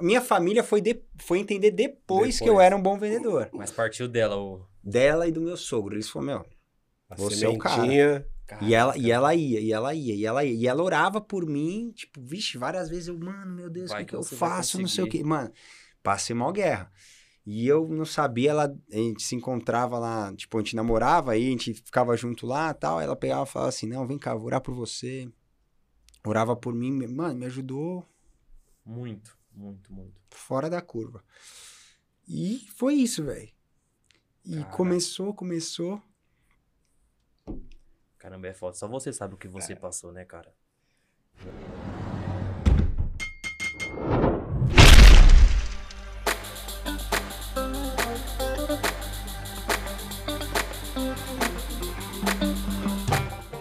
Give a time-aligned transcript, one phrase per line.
[0.00, 2.40] Minha família foi, de, foi entender depois, Depois.
[2.40, 3.48] que eu era um bom vendedor.
[3.52, 4.62] Mas partiu dela o.
[4.82, 5.94] Dela e do meu sogro.
[5.94, 6.46] Eles falaram, meu,
[7.08, 8.26] A Você é o cara.
[8.62, 10.54] E ela, e ela ia, e ela ia, e ela ia.
[10.54, 14.04] E ela orava por mim, tipo, vixe, várias vezes eu, mano, meu Deus, o que,
[14.04, 14.80] que eu faço?
[14.80, 15.22] Não sei o que.
[15.24, 15.50] Mano,
[16.02, 16.92] passei mal guerra.
[17.44, 21.46] E eu não sabia, ela, a gente se encontrava lá, tipo, a gente namorava, aí
[21.46, 23.00] a gente ficava junto lá e tal.
[23.00, 25.28] Ela pegava e falava assim: não, vem cá, vou orar por você.
[26.24, 28.04] Orava por mim, mano, me ajudou
[28.84, 30.20] Muito, muito, muito.
[30.30, 31.24] fora da curva.
[32.28, 33.48] E foi isso, velho.
[34.44, 34.76] E Caraca.
[34.76, 36.02] começou, começou.
[38.18, 38.76] Caramba, é foda.
[38.76, 40.52] Só você sabe o que você passou, né, cara?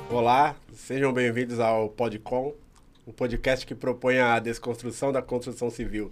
[0.09, 2.55] Olá, sejam bem-vindos ao Podcom,
[3.07, 6.11] um podcast que propõe a desconstrução da construção civil,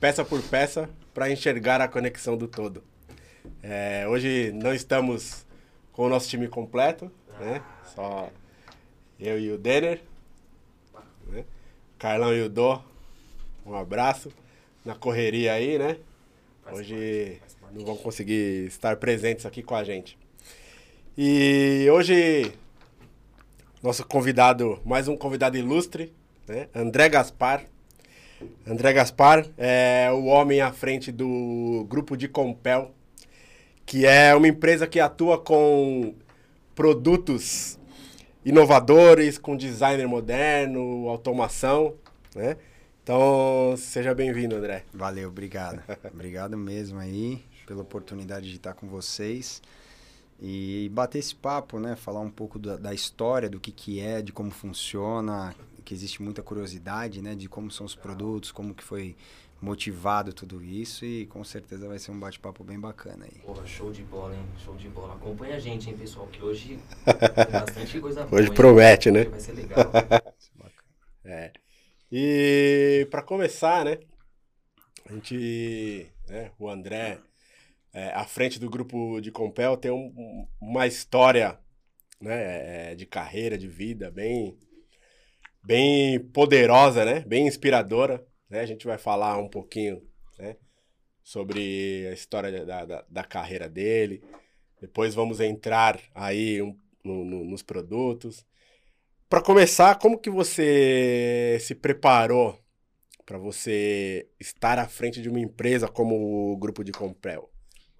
[0.00, 2.82] peça por peça, para enxergar a conexão do todo.
[3.62, 5.44] É, hoje não estamos
[5.92, 7.62] com o nosso time completo, né?
[7.94, 8.30] Só
[9.20, 10.02] eu e o Denner,
[11.28, 11.44] né?
[11.98, 12.84] Carlão e o Dó,
[13.66, 14.32] um abraço.
[14.84, 15.96] Na correria aí, né?
[16.72, 17.40] Hoje
[17.72, 20.18] não vão conseguir estar presentes aqui com a gente.
[21.16, 22.52] E hoje
[23.82, 26.12] nosso convidado, mais um convidado ilustre,
[26.46, 26.68] né?
[26.74, 27.64] André Gaspar.
[28.66, 32.92] André Gaspar é o homem à frente do grupo de Compel,
[33.86, 36.14] que é uma empresa que atua com
[36.74, 37.78] produtos
[38.44, 41.94] inovadores, com designer moderno, automação,
[42.34, 42.56] né?
[43.02, 44.84] Então, seja bem-vindo, André.
[44.92, 45.82] Valeu, obrigado.
[46.12, 49.60] obrigado mesmo aí pela oportunidade de estar com vocês
[50.40, 51.96] e bater esse papo, né?
[51.96, 56.22] Falar um pouco da, da história, do que, que é, de como funciona, que existe
[56.22, 57.34] muita curiosidade, né?
[57.34, 59.16] De como são os produtos, como que foi
[59.60, 63.38] motivado tudo isso e com certeza vai ser um bate-papo bem bacana aí.
[63.42, 64.44] Porra, show de bola, hein?
[64.58, 65.14] Show de bola.
[65.14, 68.40] Acompanha a gente, hein, pessoal, que hoje tem bastante coisa boa.
[68.40, 68.54] Hoje hein?
[68.54, 69.24] promete, né?
[69.24, 69.84] Vai ser legal.
[71.24, 71.52] É.
[72.10, 73.98] E para começar, né?
[75.08, 77.20] A gente, né, o André,
[77.92, 81.58] é, à frente do grupo de Compel, tem um- um- uma história,
[82.20, 84.58] né, é, de carreira, de vida, bem,
[85.62, 87.20] bem poderosa, né?
[87.20, 88.24] Bem inspiradora.
[88.48, 88.60] Né?
[88.60, 90.02] A gente vai falar um pouquinho,
[90.38, 90.56] né,
[91.22, 94.22] sobre a história da, da, da carreira dele.
[94.80, 98.44] Depois vamos entrar aí um- no- no- nos produtos.
[99.28, 102.58] Para começar, como que você se preparou
[103.24, 107.51] para você estar à frente de uma empresa como o Grupo de Compel?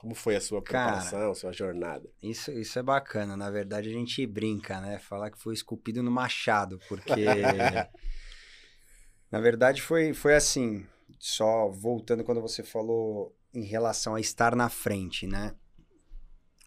[0.03, 2.11] Como foi a sua Cara, preparação, sua jornada?
[2.21, 3.37] Isso, isso é bacana.
[3.37, 4.99] Na verdade, a gente brinca, né?
[4.99, 7.25] Falar que foi esculpido no machado, porque.
[9.31, 10.85] na verdade, foi, foi assim.
[11.21, 15.55] Só voltando quando você falou em relação a estar na frente, né?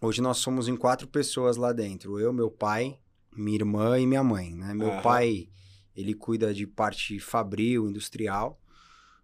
[0.02, 2.18] Hoje nós somos em quatro pessoas lá dentro.
[2.18, 2.98] Eu, meu pai,
[3.36, 4.74] minha irmã e minha mãe, né?
[4.74, 5.02] Meu Aham.
[5.02, 5.50] pai,
[5.94, 8.62] ele cuida de parte fabril, industrial.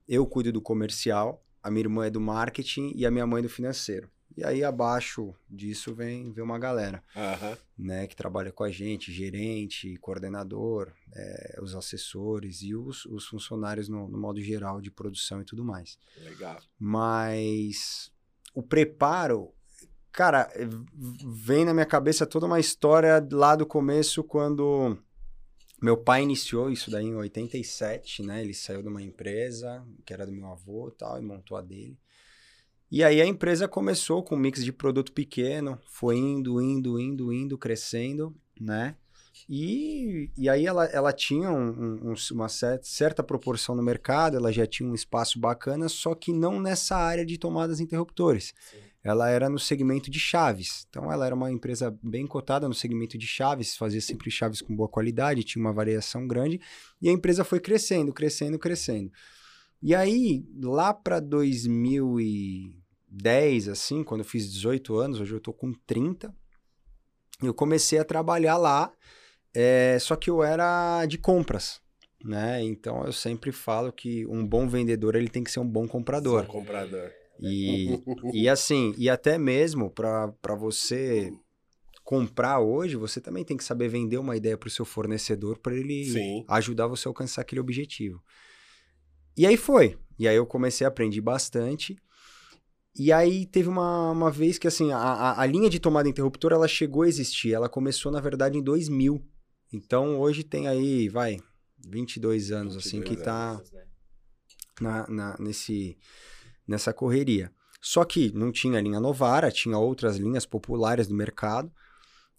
[0.06, 1.42] Eu cuido do comercial.
[1.64, 4.10] A minha irmã é do marketing e a minha mãe do financeiro.
[4.36, 7.58] E aí, abaixo disso, vem, vem uma galera, Aham.
[7.78, 8.08] né?
[8.08, 14.08] Que trabalha com a gente, gerente, coordenador, eh, os assessores e os, os funcionários no,
[14.08, 15.98] no modo geral de produção e tudo mais.
[16.24, 16.58] Legal.
[16.80, 18.12] Mas
[18.54, 19.54] o preparo,
[20.14, 20.50] cara,
[21.26, 24.98] vem na minha cabeça toda uma história lá do começo, quando
[25.81, 28.42] meu pai iniciou isso daí em 87, né?
[28.42, 31.62] Ele saiu de uma empresa que era do meu avô e tal, e montou a
[31.62, 31.97] dele.
[32.92, 37.31] E aí a empresa começou com um mix de produto pequeno, foi indo, indo, indo,
[37.31, 38.96] indo, crescendo, né?
[39.50, 44.52] E, e aí ela, ela tinha um- um- uma cer- certa proporção no mercado, ela
[44.52, 48.53] já tinha um espaço bacana, só que não nessa área de tomadas interruptores.
[49.04, 50.86] Ela era no segmento de chaves.
[50.90, 54.76] Então ela era uma empresa bem cotada no segmento de chaves, fazia sempre chaves com
[54.76, 56.62] boa qualidade, tinha uma variação grande,
[57.02, 59.12] e a empresa foi crescendo, crescendo, crescendo.
[59.82, 65.74] E aí, lá para 2010, assim, quando eu fiz 18 anos, hoje eu tô com
[65.88, 66.32] 30,
[67.42, 68.94] eu comecei a trabalhar lá,
[69.54, 71.82] é, só que eu era de compras,
[72.24, 72.64] né?
[72.64, 76.46] Então eu sempre falo que um bom vendedor ele tem que ser um bom comprador.
[76.46, 77.12] Sou comprador.
[77.40, 81.32] E, e assim, e até mesmo para você
[82.04, 85.74] comprar hoje, você também tem que saber vender uma ideia para o seu fornecedor para
[85.74, 86.46] ele Sim.
[86.48, 88.22] ajudar você a alcançar aquele objetivo.
[89.38, 89.98] E aí foi.
[90.20, 91.98] E aí eu comecei a aprender bastante.
[92.96, 96.68] E aí teve uma, uma vez que assim, a, a, linha de tomada interruptor ela
[96.68, 97.54] chegou a existir.
[97.54, 99.26] Ela começou, na verdade, em 2000.
[99.72, 101.40] Então hoje tem aí, vai,
[101.88, 103.84] 22 anos assim 22 que tá Anos, né?
[104.82, 105.98] na, na- nesse,
[106.72, 107.52] nessa correria.
[107.79, 111.72] Só que não tinha linha Novara, tinha outras linhas populares do mercado.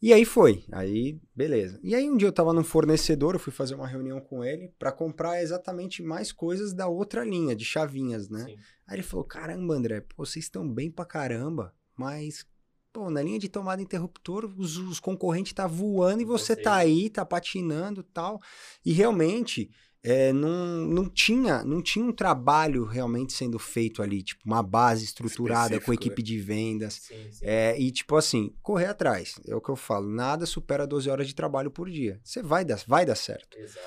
[0.01, 1.79] E aí foi, aí beleza.
[1.81, 4.73] E aí um dia eu tava num fornecedor, eu fui fazer uma reunião com ele
[4.77, 8.45] para comprar exatamente mais coisas da outra linha, de chavinhas, né?
[8.47, 8.57] Sim.
[8.85, 12.45] Aí ele falou: caramba, André, pô, vocês estão bem pra caramba, mas,
[12.93, 16.63] pô, na linha de tomada interruptor, os, os concorrentes tá voando e você Você.
[16.63, 18.41] tá aí, tá patinando tal.
[18.85, 19.71] E realmente.
[20.05, 25.05] É, não, não, tinha, não tinha um trabalho realmente sendo feito ali, tipo, uma base
[25.05, 26.95] estruturada com Específico, equipe de vendas.
[26.95, 27.45] Sim, sim.
[27.47, 29.37] É, e tipo assim, correr atrás.
[29.47, 30.09] É o que eu falo.
[30.09, 32.21] Nada supera 12 horas de trabalho por dia.
[32.25, 33.57] Você vai dar, vai dar certo.
[33.57, 33.87] Exato.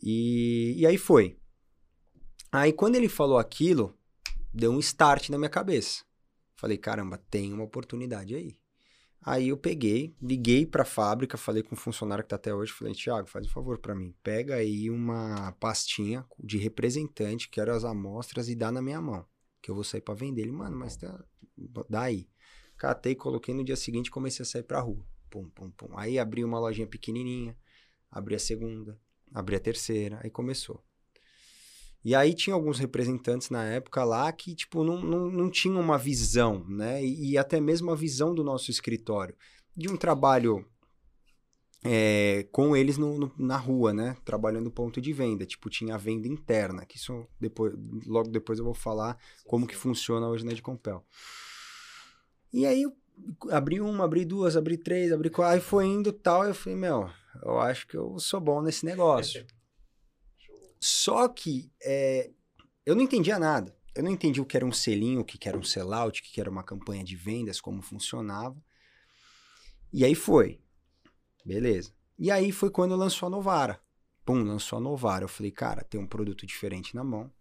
[0.00, 1.36] E, e aí foi.
[2.52, 3.98] Aí quando ele falou aquilo,
[4.54, 6.04] deu um start na minha cabeça.
[6.54, 8.59] Falei, caramba, tem uma oportunidade aí.
[9.22, 12.94] Aí eu peguei, liguei pra fábrica, falei com o funcionário que tá até hoje, falei,
[12.94, 18.48] Thiago, faz um favor pra mim, pega aí uma pastinha de representante, quero as amostras
[18.48, 19.26] e dá na minha mão,
[19.60, 20.42] que eu vou sair pra vender.
[20.42, 21.22] Ele, mano, mas tá...
[21.88, 22.28] dá aí.
[22.78, 25.04] Catei, coloquei no dia seguinte comecei a sair pra rua.
[25.28, 25.98] Pum, pum, pum.
[25.98, 27.54] Aí abri uma lojinha pequenininha,
[28.10, 28.98] abri a segunda,
[29.34, 30.82] abri a terceira, aí começou.
[32.04, 35.98] E aí tinha alguns representantes na época lá que, tipo, não, não, não tinham uma
[35.98, 37.04] visão, né?
[37.04, 39.34] E, e até mesmo a visão do nosso escritório.
[39.76, 40.64] De um trabalho
[41.82, 44.16] é, com eles no- no- na rua, né?
[44.24, 45.46] Trabalhando ponto de venda.
[45.46, 47.72] Tipo, tinha a venda interna, que isso depois,
[48.06, 51.04] logo depois eu vou falar como que funciona hoje na Edcompel.
[52.52, 52.84] E aí
[53.50, 57.08] abri uma, abri duas, abri três, abri quatro, aí foi indo tal, eu falei, meu,
[57.42, 59.46] eu acho que eu sou bom nesse negócio.
[60.80, 62.30] Só que é,
[62.86, 63.76] eu não entendia nada.
[63.94, 66.40] Eu não entendi o que era um selinho, o que era um sellout, o que
[66.40, 68.56] era uma campanha de vendas, como funcionava.
[69.92, 70.60] E aí foi.
[71.44, 71.92] Beleza.
[72.18, 73.80] E aí foi quando lançou a Novara.
[74.24, 75.24] Pum, lançou a Novara.
[75.24, 77.32] Eu falei, cara, tem um produto diferente na mão,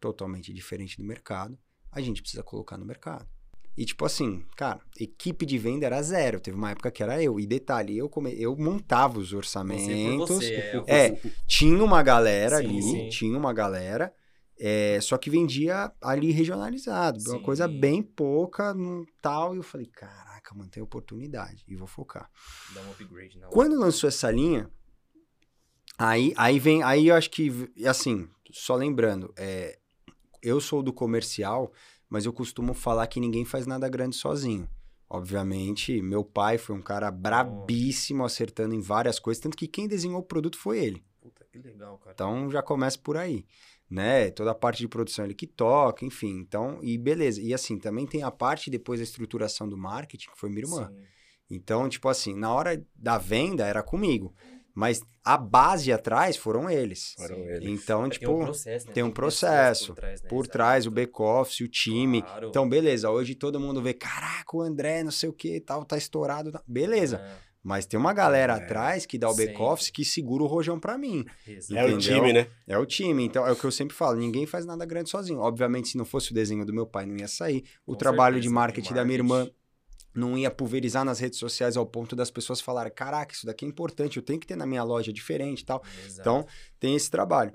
[0.00, 1.58] totalmente diferente do mercado.
[1.90, 3.28] A gente precisa colocar no mercado.
[3.76, 6.40] E tipo assim, cara, equipe de venda era zero.
[6.40, 7.38] Teve uma época que era eu.
[7.38, 8.34] E detalhe, eu, come...
[8.40, 10.28] eu montava os Você orçamentos.
[10.28, 10.54] você,
[10.86, 13.08] é, É, tinha uma galera Sim, ali, sim.
[13.10, 14.14] tinha uma galera,
[14.58, 17.42] é, só que vendia ali regionalizado, uma Sim.
[17.42, 22.30] coisa bem pouca, num tal, e eu falei, caraca, mano, tem oportunidade, e vou focar.
[22.74, 23.48] Dá um upgrade na.
[23.48, 24.70] Quando lançou essa linha,
[25.98, 29.78] aí, aí vem, aí eu acho que, assim, só lembrando, é,
[30.42, 31.70] eu sou do comercial,
[32.08, 34.68] mas eu costumo falar que ninguém faz nada grande sozinho.
[35.08, 40.18] Obviamente, meu pai foi um cara brabíssimo, acertando em várias coisas, tanto que quem desenhou
[40.18, 41.04] o produto foi ele.
[41.20, 42.12] Puta, que legal, cara.
[42.12, 43.46] Então já começa por aí,
[43.88, 44.30] né?
[44.30, 46.38] Toda a parte de produção ele que toca, enfim.
[46.38, 47.40] Então, e beleza.
[47.40, 50.88] E assim, também tem a parte depois da estruturação do marketing, que foi minha irmã.
[50.88, 51.02] Sim.
[51.48, 54.34] Então, tipo assim, na hora da venda era comigo,
[54.76, 57.14] mas a base atrás foram eles.
[57.16, 57.42] Foram Sim.
[57.48, 57.82] eles.
[57.82, 58.92] Então, É, tipo, tem um processo, né?
[58.92, 60.28] tem um processo por trás, né?
[60.28, 62.20] por trás o back-office, o time.
[62.22, 62.48] Claro.
[62.48, 65.96] Então, beleza, hoje todo mundo vê, caraca, o André, não sei o que, tal, tá
[65.96, 66.52] estourado.
[66.52, 67.20] tá." Beleza.
[67.24, 70.78] Ah, Mas tem uma galera É, atrás que dá o back-office que segura o rojão
[70.78, 71.24] pra mim.
[71.48, 71.74] exato.
[71.80, 72.46] É o time, né?
[72.64, 75.40] É o time, então é o que eu sempre falo, ninguém faz nada grande sozinho.
[75.40, 77.64] Obviamente, se não fosse o desenho do meu pai, não ia sair.
[77.84, 79.56] O Com trabalho certeza, de marketing da minha irmã marketing.
[80.18, 83.68] Não ia pulverizar nas redes sociais ao ponto das pessoas falarem, caraca, isso daqui é
[83.68, 85.82] importante, eu tenho que ter na minha loja diferente e tal.
[86.04, 86.20] Exato.
[86.20, 86.46] Então,
[86.78, 87.52] tem esse trabalho.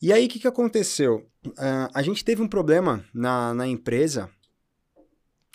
[0.00, 1.28] E aí, o que, que aconteceu?
[1.56, 4.30] Ah, a gente teve um problema na, na empresa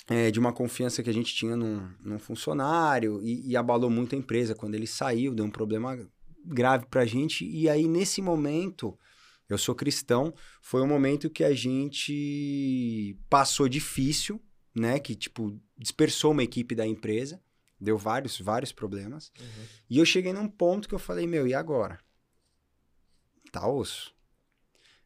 [0.09, 4.15] é, de uma confiança que a gente tinha num, num funcionário e, e abalou muito
[4.15, 4.53] a empresa.
[4.53, 5.97] Quando ele saiu, deu um problema
[6.45, 7.45] grave pra gente.
[7.45, 8.97] E aí, nesse momento,
[9.47, 14.41] eu sou cristão, foi um momento que a gente passou difícil,
[14.75, 14.99] né?
[14.99, 17.41] Que, tipo, dispersou uma equipe da empresa.
[17.79, 19.31] Deu vários, vários problemas.
[19.39, 19.65] Uhum.
[19.89, 21.99] E eu cheguei num ponto que eu falei, meu, e agora?
[23.51, 24.13] Tá osso.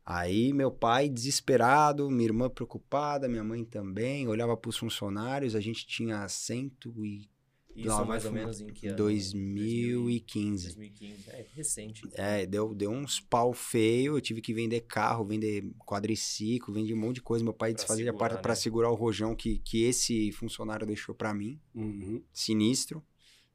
[0.09, 5.59] Aí meu pai desesperado, minha irmã preocupada, minha mãe também, olhava para os funcionários, a
[5.59, 7.29] gente tinha cento e
[7.77, 8.97] Isso Lá mais ou menos em que ano?
[8.97, 10.63] 2015.
[10.63, 11.29] 2015.
[11.29, 12.01] É, recente.
[12.13, 16.97] É, deu, deu uns pau feio, eu tive que vender carro, vender quadriciclo, vendi um
[16.97, 17.43] monte de coisa.
[17.43, 18.55] Meu pai desfazia segurar, parte para né?
[18.55, 21.61] segurar o rojão que, que esse funcionário deixou para mim.
[21.75, 22.23] Uhum.
[22.33, 23.03] Sinistro.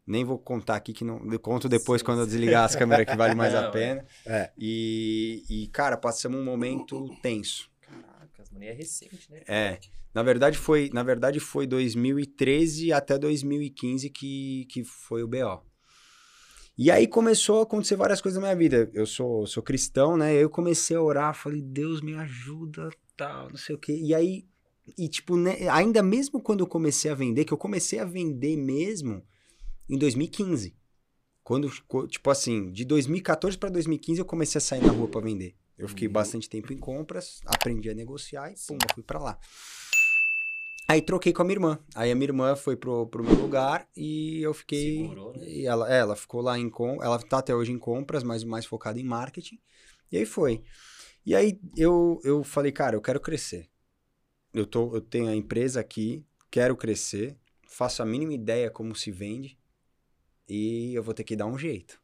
[0.06, 1.20] Nem vou contar aqui que não.
[1.32, 2.30] Eu conto depois Sim, quando eu sim.
[2.30, 3.72] desligar as câmeras que vale mais a Não, é.
[3.72, 4.06] pena.
[4.24, 4.52] É.
[4.56, 7.71] E, e, cara, passamos um momento tenso.
[8.60, 9.42] E é recente, né?
[9.46, 9.78] É.
[10.14, 15.62] Na verdade, foi, na verdade, foi 2013 até 2015 que, que foi o BO.
[16.76, 18.90] E aí começou a acontecer várias coisas na minha vida.
[18.94, 20.34] Eu sou, sou cristão, né?
[20.34, 23.94] Eu comecei a orar, falei, Deus me ajuda, tal, não sei o quê.
[23.94, 24.46] E aí,
[24.96, 28.56] e tipo, né, ainda mesmo quando eu comecei a vender, que eu comecei a vender
[28.56, 29.22] mesmo
[29.88, 30.74] em 2015.
[31.44, 31.68] Quando,
[32.08, 35.54] tipo assim, de 2014 para 2015 eu comecei a sair na rua para vender.
[35.78, 36.12] Eu fiquei Uhum.
[36.12, 39.38] bastante tempo em compras, aprendi a negociar e pum, fui pra lá.
[40.88, 41.78] Aí troquei com a minha irmã.
[41.94, 44.98] Aí a minha irmã foi pro, pro meu lugar e eu fiquei.
[44.98, 45.48] Segurou, né?
[45.48, 48.44] E ela, é, ela ficou lá em com, ela tá até hoje em compras, mas
[48.44, 49.58] mais focada em marketing.
[50.10, 50.62] E aí foi.
[51.24, 53.70] E aí eu, eu falei, cara, eu quero crescer.
[54.52, 59.10] Eu, tô, eu tenho a empresa aqui, quero crescer, faço a mínima ideia como se
[59.10, 59.58] vende
[60.46, 62.01] e eu vou ter que dar um jeito.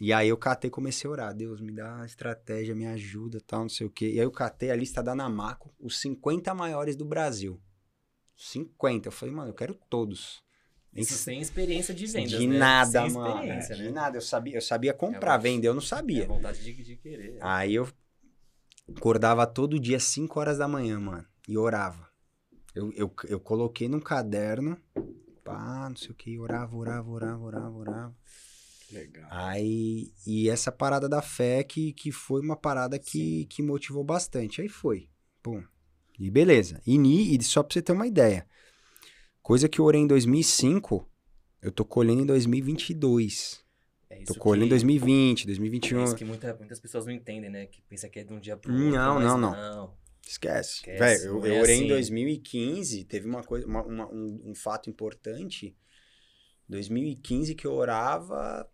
[0.00, 1.34] E aí eu catei e comecei a orar.
[1.34, 4.06] Deus, me dá estratégia, me ajuda, tal, não sei o quê.
[4.06, 7.60] E aí eu catei a lista da Namaco, os 50 maiores do Brasil.
[8.34, 9.08] 50.
[9.08, 10.42] Eu falei, mano, eu quero todos.
[10.94, 12.58] Isso se- sem experiência de vendas, de né?
[12.58, 13.34] nada, sem mano.
[13.34, 13.90] experiência, De né?
[13.90, 14.16] nada.
[14.16, 16.24] Eu sabia, eu sabia comprar, É, vender, eu não É sabia.
[16.24, 17.36] a vontade de, de querer.
[17.40, 17.86] Aí eu
[18.96, 22.08] acordava todo dia às 5 horas da manhã, mano, e orava.
[22.74, 24.80] Eu, eu, eu coloquei num caderno,
[25.44, 28.16] pá, não sei o que, orava, orava, orava, orava, orava.
[28.92, 29.26] Legal.
[29.30, 34.60] Aí, e essa parada da fé que, que foi uma parada que, que motivou bastante.
[34.60, 35.08] Aí foi,
[35.42, 35.62] pum.
[36.18, 36.80] E beleza.
[36.86, 38.46] E, ni- e só pra você ter uma ideia,
[39.42, 41.08] coisa que eu orei em 2005,
[41.62, 43.62] eu tô colhendo em 2022.
[44.10, 46.04] É isso Tô colhendo em que- 2020, É 2021.
[46.04, 47.66] isso que muita- muitas pessoas não entendem, né?
[47.66, 48.90] Que pensa que é de um dia pro outro.
[48.90, 49.38] não, não.
[49.38, 49.94] não.
[50.26, 50.74] Esquece.
[50.78, 51.88] Esquece, Velho, eu, não eu é orei em assim.
[51.88, 55.74] 2015, teve uma coisa, uma- uma- um, um fato importante.
[56.68, 58.68] 2015 que eu orava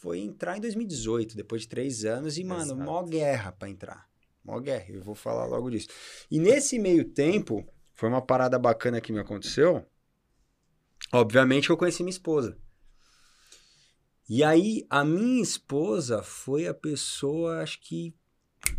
[0.00, 2.80] foi entrar em 2018, depois de três anos, e, mano, Exato.
[2.80, 4.08] mó guerra pra entrar.
[4.42, 5.88] Mó guerra, eu vou falar logo disso.
[6.30, 9.84] E nesse meio tempo, foi uma parada bacana que me aconteceu.
[11.12, 12.56] Obviamente eu conheci minha esposa.
[14.26, 18.14] E aí, a minha esposa foi a pessoa, acho que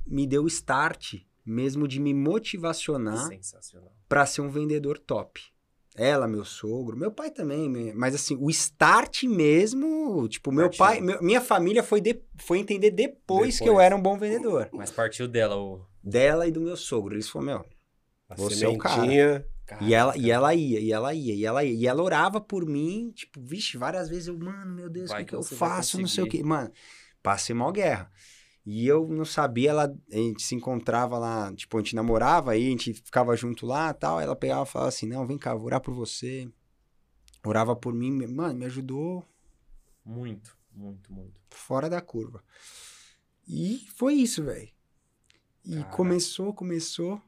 [0.08, 3.30] me deu start mesmo de me motivacionar
[4.10, 5.51] para ser um vendedor top.
[5.96, 10.78] Ela, meu sogro, meu pai também, mas assim, o start mesmo, tipo, meu Partiu.
[10.80, 13.86] pai, meu- minha família foi, de- foi entender depois, que eu Depois.
[13.86, 14.70] era um bom vendedor.
[14.72, 15.86] Mas partiu dela o.
[16.02, 17.14] Dela e do meu sogro.
[17.14, 17.72] Eles falaram, meu,
[18.30, 18.96] A Você é o cara.
[19.02, 19.46] sementinha.
[19.82, 20.20] e ela, Caraca.
[20.28, 21.74] e ela ia, e ela ia, e ela ia.
[21.74, 25.24] E ela orava por mim, tipo, vixe, várias vezes eu, mano, meu Deus, o que,
[25.24, 26.42] que que eu faço, não sei o quê.
[26.42, 26.72] Mano,
[27.22, 28.10] passei mal guerra.
[28.66, 32.68] E eu não sabia, ela, a gente se encontrava lá, tipo, a gente namorava, aí
[32.68, 34.20] a gente ficava junto lá e tal.
[34.22, 36.48] Ela pegava e falava assim: Não, vem cá, vou orar por você.
[37.44, 39.26] Orava por mim, mano, me ajudou
[40.06, 41.34] Muito, muito, muito.
[41.50, 42.44] fora da curva.
[43.48, 44.70] E foi isso, velho.
[45.66, 45.96] E Caraca.
[45.98, 47.20] começou, começou.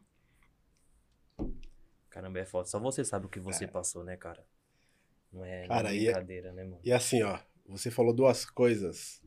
[2.10, 2.68] Caramba, é foda.
[2.68, 3.42] Só você sabe o que É.
[3.42, 4.46] você passou, né, cara?
[5.32, 6.80] Não é, Cara, é e é- brincadeira, né, mano?
[6.84, 9.23] E assim, ó, você falou duas coisas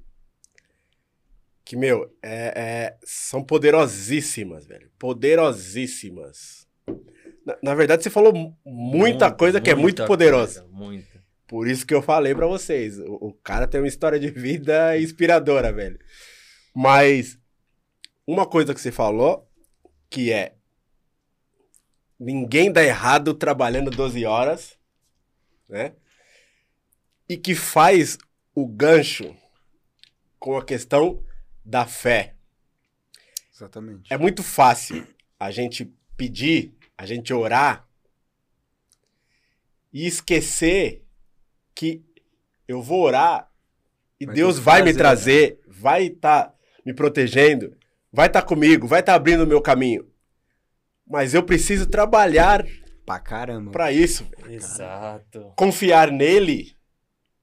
[1.66, 4.88] que, meu, é, é- são poderosíssimas, velho.
[4.98, 6.66] Poderosíssimas.
[7.44, 10.60] Na, na verdade, você falou mu- muita coisa que é muito muita poderosa.
[10.62, 11.16] coisa, Muita.
[11.48, 12.98] Por isso que eu falei pra vocês.
[12.98, 15.98] O, o cara tem uma história de vida inspiradora, velho.
[16.74, 17.38] Mas
[18.26, 19.48] uma coisa que você falou,
[20.08, 20.54] que é
[22.18, 24.78] ninguém dá errado trabalhando 12 horas,
[25.68, 25.94] né?
[27.28, 28.16] E que faz
[28.54, 29.34] o gancho
[30.38, 31.22] com a questão
[31.66, 32.34] da fé.
[33.52, 34.12] Exatamente.
[34.12, 35.04] É muito fácil
[35.38, 37.86] a gente pedir, a gente orar
[39.92, 41.04] e esquecer
[41.74, 42.04] que
[42.68, 43.50] eu vou orar
[44.20, 46.54] e Vai Deus vai me fazer, trazer, vai estar
[46.84, 47.76] me protegendo,
[48.12, 50.08] vai estar comigo, vai estar abrindo o meu caminho.
[51.06, 52.64] Mas eu preciso trabalhar
[53.04, 53.70] Pra caramba.
[53.72, 54.26] para isso.
[54.48, 55.52] Exato.
[55.56, 56.76] Confiar nele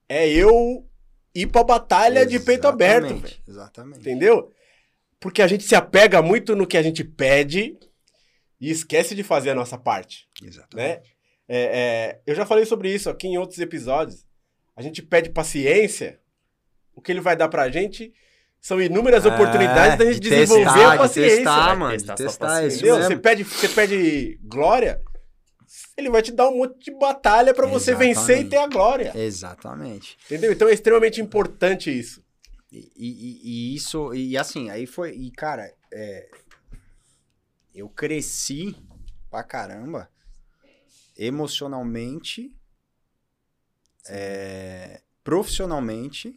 [0.08, 0.88] é eu
[1.36, 3.06] ir pra batalha de peito aberto.
[3.06, 4.00] Exatamente, Exatamente.
[4.00, 4.52] Entendeu?
[5.20, 7.78] Porque a gente se apega muito no que a gente pede
[8.60, 10.75] e esquece de fazer a nossa parte, Exatamente.
[11.00, 11.02] né?
[11.48, 14.25] É, é, eu já falei sobre isso aqui em outros episódios.
[14.75, 16.20] A gente pede paciência,
[16.96, 18.13] o que ele vai dar pra gente
[18.62, 21.30] são inúmeras oportunidades da gente É, de desenvolver testar, a paciência.
[21.32, 21.92] De testar, vai mano.
[21.98, 22.86] testar testar paciência.
[22.88, 22.96] isso.
[23.04, 25.02] Você pede, você pede glória,
[25.98, 29.12] ele vai te dar um monte de batalha pra você vencer e ter a glória.
[29.18, 30.18] Exatamente.
[30.26, 30.52] Entendeu?
[30.52, 32.24] Então é extremamente importante isso.
[32.72, 35.12] E, e- e isso, e assim, aí foi.
[35.16, 36.30] E, cara, é,
[37.76, 38.76] eu cresci
[39.30, 40.10] pra caramba
[41.16, 42.56] emocionalmente,
[44.10, 46.36] é, profissionalmente,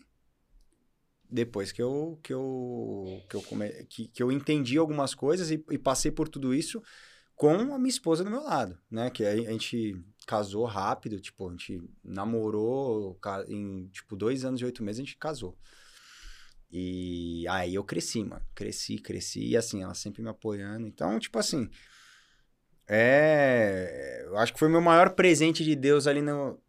[1.28, 5.64] depois que eu, que eu, que eu, come, que, que eu entendi algumas coisas e,
[5.70, 6.82] e passei por tudo isso
[7.36, 9.10] com a minha esposa do meu lado, né?
[9.10, 9.94] Que a gente
[10.26, 13.16] casou rápido, tipo, a gente namorou
[13.46, 15.56] em, tipo, dois anos e oito meses a gente casou.
[16.70, 18.42] E aí eu cresci, mano.
[18.54, 19.40] Cresci, cresci.
[19.40, 20.86] E assim, ela sempre me apoiando.
[20.86, 21.70] Então, tipo assim.
[22.88, 24.24] É.
[24.26, 26.60] Eu acho que foi o meu maior presente de Deus ali no,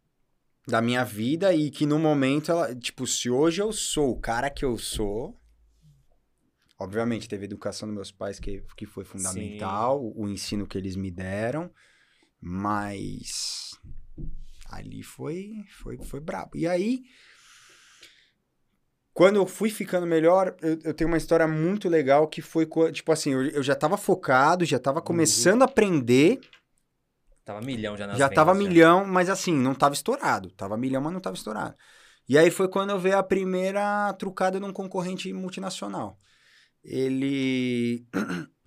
[0.66, 1.52] da minha vida.
[1.52, 2.74] E que no momento ela.
[2.74, 5.36] Tipo, se hoje eu sou o cara que eu sou.
[6.78, 10.78] Obviamente, teve a educação dos meus pais que, que foi fundamental, o, o ensino que
[10.78, 11.70] eles me deram,
[12.40, 13.76] mas
[14.70, 16.56] ali foi, foi, foi brabo.
[16.56, 17.02] E aí,
[19.12, 23.10] quando eu fui ficando melhor, eu, eu tenho uma história muito legal que foi, tipo
[23.10, 26.40] assim, eu, eu já tava focado, já tava começando a aprender,
[27.48, 30.50] Tava milhão já nas já vendas, tava milhão, mas assim, não tava estourado.
[30.50, 31.74] Tava milhão, mas não tava estourado.
[32.28, 36.18] E aí foi quando eu vi a primeira trucada num concorrente multinacional.
[36.82, 38.06] Ele.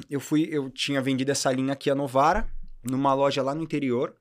[0.09, 0.47] Eu fui.
[0.51, 2.49] Eu tinha vendido essa linha aqui a Novara,
[2.83, 4.15] numa loja lá no interior.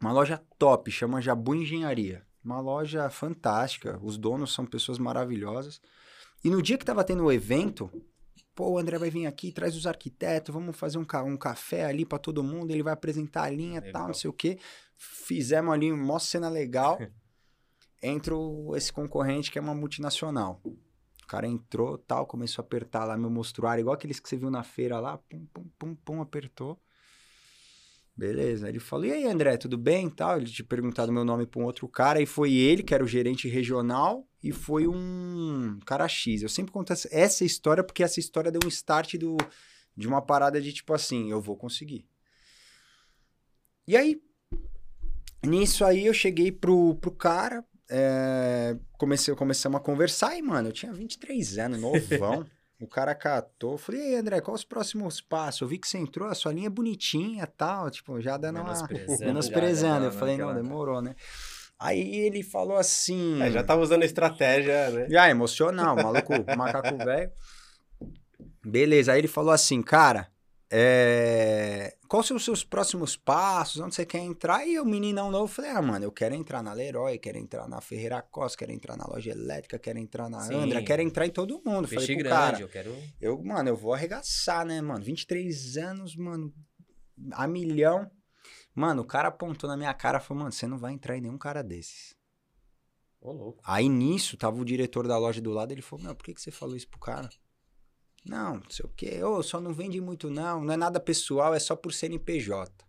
[0.00, 2.26] Uma loja top, chama Jabu Engenharia.
[2.44, 3.98] Uma loja fantástica.
[4.02, 5.80] Os donos são pessoas maravilhosas.
[6.44, 7.90] E no dia que tava tendo o evento,
[8.54, 11.86] pô, o André vai vir aqui, traz os arquitetos, vamos fazer um, ca- um café
[11.86, 14.06] ali pra todo mundo, ele vai apresentar a linha e tal, Legal.
[14.08, 14.58] não sei o quê.
[14.96, 16.98] Fizemos ali uma cena legal.
[18.02, 18.34] Entra
[18.76, 20.60] esse concorrente que é uma multinacional.
[21.26, 24.48] O cara entrou, tal, começou a apertar lá meu mostruário, igual aqueles que você viu
[24.48, 26.80] na feira lá, pum, pum, pum, pum, apertou.
[28.16, 28.68] Beleza.
[28.68, 30.08] Ele falou: E aí, André, tudo bem?
[30.08, 30.36] Tal.
[30.36, 33.08] Ele tinha perguntado meu nome para um outro cara, e foi ele, que era o
[33.08, 36.42] gerente regional, e foi um cara X.
[36.42, 39.36] Eu sempre conto essa- história porque essa história deu um start do,
[39.96, 42.08] de uma parada de tipo assim: eu vou conseguir.
[43.88, 44.22] E aí,
[45.44, 50.72] nisso aí, eu cheguei pro, pro cara, é, comecei, começamos a conversar, e, mano, eu
[50.72, 52.46] tinha 23 anos, novão.
[52.78, 55.62] O cara catou, falei, e aí, André, quais os próximos passos?
[55.62, 58.60] Eu vi que você entrou, a sua linha é bonitinha e tal, tipo, já dando
[58.60, 58.74] uma...
[59.18, 61.16] Menosprezando, Eu falei, não, demorou, né?
[61.78, 63.40] Aí ele falou assim...
[63.40, 65.06] É, já tava usando estratégia, né?
[65.08, 67.32] Já, emocional, maluco, macaco velho.
[68.62, 70.28] Beleza, aí ele falou assim, cara,
[70.70, 71.96] é...
[72.08, 73.80] quais são os seus próximos passos?
[73.80, 74.66] Onde você quer entrar?
[74.66, 77.80] E o meninão novo, falei, ah, mano, eu quero entrar na Leroy, quero entrar na
[77.80, 80.54] Ferreira Costa, quero entrar na loja elétrica, quero entrar na Sim.
[80.54, 81.88] Andra, quero entrar em todo mundo.
[81.88, 82.96] Peixe falei grande, cara, eu quero...
[83.20, 85.04] eu, mano, eu vou arregaçar, né, mano?
[85.04, 86.52] 23 anos, mano,
[87.32, 88.10] a milhão.
[88.74, 91.20] Mano, o cara apontou na minha cara e falou, mano, você não vai entrar em
[91.20, 92.14] nenhum cara desses.
[93.20, 93.62] Ô, louco.
[93.64, 96.40] Aí nisso, tava o diretor da loja do lado, ele falou, meu, por que, que
[96.40, 97.28] você falou isso pro cara?
[98.28, 99.22] Não, não sei o quê.
[99.22, 102.84] Ô, só não vende muito não, não é nada pessoal, é só por CNPJ.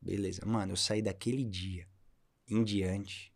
[0.00, 1.86] Beleza, mano, eu saí daquele dia
[2.48, 3.32] em diante,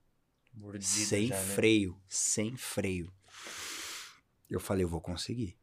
[0.54, 1.42] Mordido sem já, né?
[1.42, 3.12] freio, sem freio.
[4.48, 5.56] Eu falei, eu vou conseguir.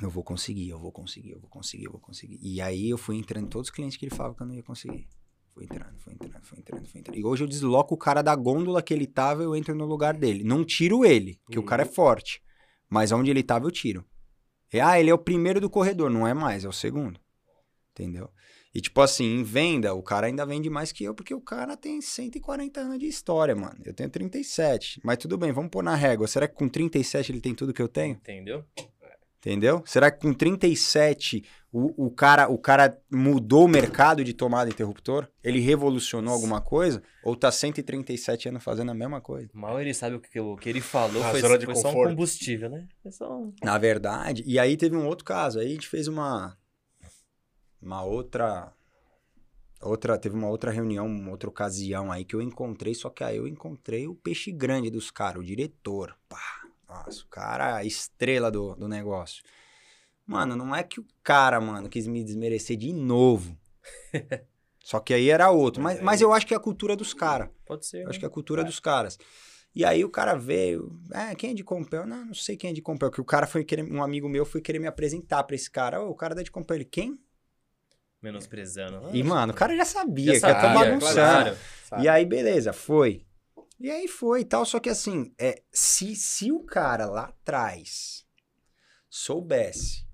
[0.00, 2.38] Eu vou conseguir, eu vou conseguir, eu vou conseguir, eu vou conseguir.
[2.42, 4.54] E aí eu fui entrando em todos os clientes que ele falava que eu não
[4.54, 5.08] ia conseguir.
[5.54, 7.18] Fui entrando, fui entrando, fui entrando, fui entrando.
[7.18, 10.14] E hoje eu desloco o cara da gôndola que ele tava, eu entro no lugar
[10.14, 10.44] dele.
[10.44, 12.42] Não tiro ele, que o cara é forte.
[12.88, 14.04] Mas onde ele tava, eu tiro.
[14.72, 17.20] E, ah, ele é o primeiro do corredor, não é mais, é o segundo.
[17.92, 18.30] Entendeu?
[18.74, 21.78] E tipo assim, em venda, o cara ainda vende mais que eu, porque o cara
[21.78, 23.78] tem 140 anos de história, mano.
[23.82, 25.00] Eu tenho 37.
[25.02, 26.28] Mas tudo bem, vamos pôr na régua.
[26.28, 28.16] Será que com 37 ele tem tudo que eu tenho?
[28.16, 28.62] Entendeu?
[29.38, 29.82] Entendeu?
[29.86, 31.42] Será que com 37
[31.78, 35.28] o, o, cara, o cara mudou o mercado de tomada interruptor?
[35.44, 37.02] Ele revolucionou alguma coisa?
[37.22, 39.50] Ou tá 137 anos fazendo a mesma coisa?
[39.52, 42.70] Mal ele sabe o que, o que ele falou A foi, foi só um combustível,
[42.70, 42.88] né?
[43.02, 43.52] Foi só um...
[43.62, 45.58] Na verdade, e aí teve um outro caso.
[45.58, 46.56] Aí a gente fez uma.
[47.82, 48.72] Uma outra.
[49.82, 53.36] Outra, teve uma outra reunião, uma outra ocasião aí que eu encontrei, só que aí
[53.36, 56.16] eu encontrei o peixe grande dos caras, o diretor.
[56.26, 59.44] Pá, nossa, o cara, a estrela do, do negócio.
[60.26, 63.56] Mano, não é que o cara, mano, quis me desmerecer de novo.
[64.82, 65.82] só que aí era outro.
[65.82, 67.48] Mas Mas, eu acho que é a cultura dos caras.
[67.64, 67.98] Pode ser.
[67.98, 68.10] Eu né?
[68.10, 69.16] acho que é a cultura dos caras.
[69.72, 72.06] E aí o cara veio, é, quem é de Compel?
[72.06, 74.46] Não, não sei quem é de Compel, que o cara foi querer, um amigo meu
[74.46, 76.02] foi querer me apresentar pra esse cara.
[76.02, 77.20] Ô, o cara da de Compel, ele, quem?
[78.22, 79.14] Menosprezando.
[79.14, 81.56] E, mano, o cara já sabia, já que eu tô sabia, bagunçando.
[81.88, 82.02] claro.
[82.02, 83.26] E aí, beleza, foi.
[83.78, 88.24] E aí foi e tal, só que assim, é, se, se o cara lá atrás
[89.10, 90.05] soubesse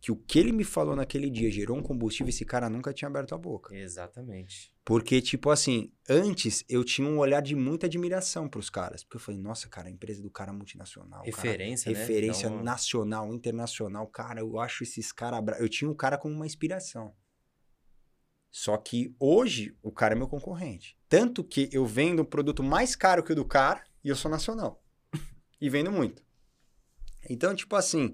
[0.00, 3.06] que o que ele me falou naquele dia gerou um combustível, esse cara nunca tinha
[3.08, 3.74] aberto a boca.
[3.74, 4.72] Exatamente.
[4.82, 9.04] Porque, tipo assim, antes eu tinha um olhar de muita admiração pros caras.
[9.04, 11.20] Porque eu falei, nossa, cara, a empresa do cara é multinacional.
[11.20, 11.98] cara, Referência, né?
[11.98, 14.06] referência uma- nacional, internacional.
[14.06, 15.44] Cara, eu acho esses caras.
[15.60, 17.14] Eu tinha o cara como uma inspiração.
[18.50, 20.98] Só que hoje o cara é meu concorrente.
[21.08, 24.30] Tanto que eu vendo um produto mais caro que o do cara e eu sou
[24.30, 24.82] nacional.
[25.60, 26.22] e vendo muito.
[27.28, 28.12] Então, tipo assim,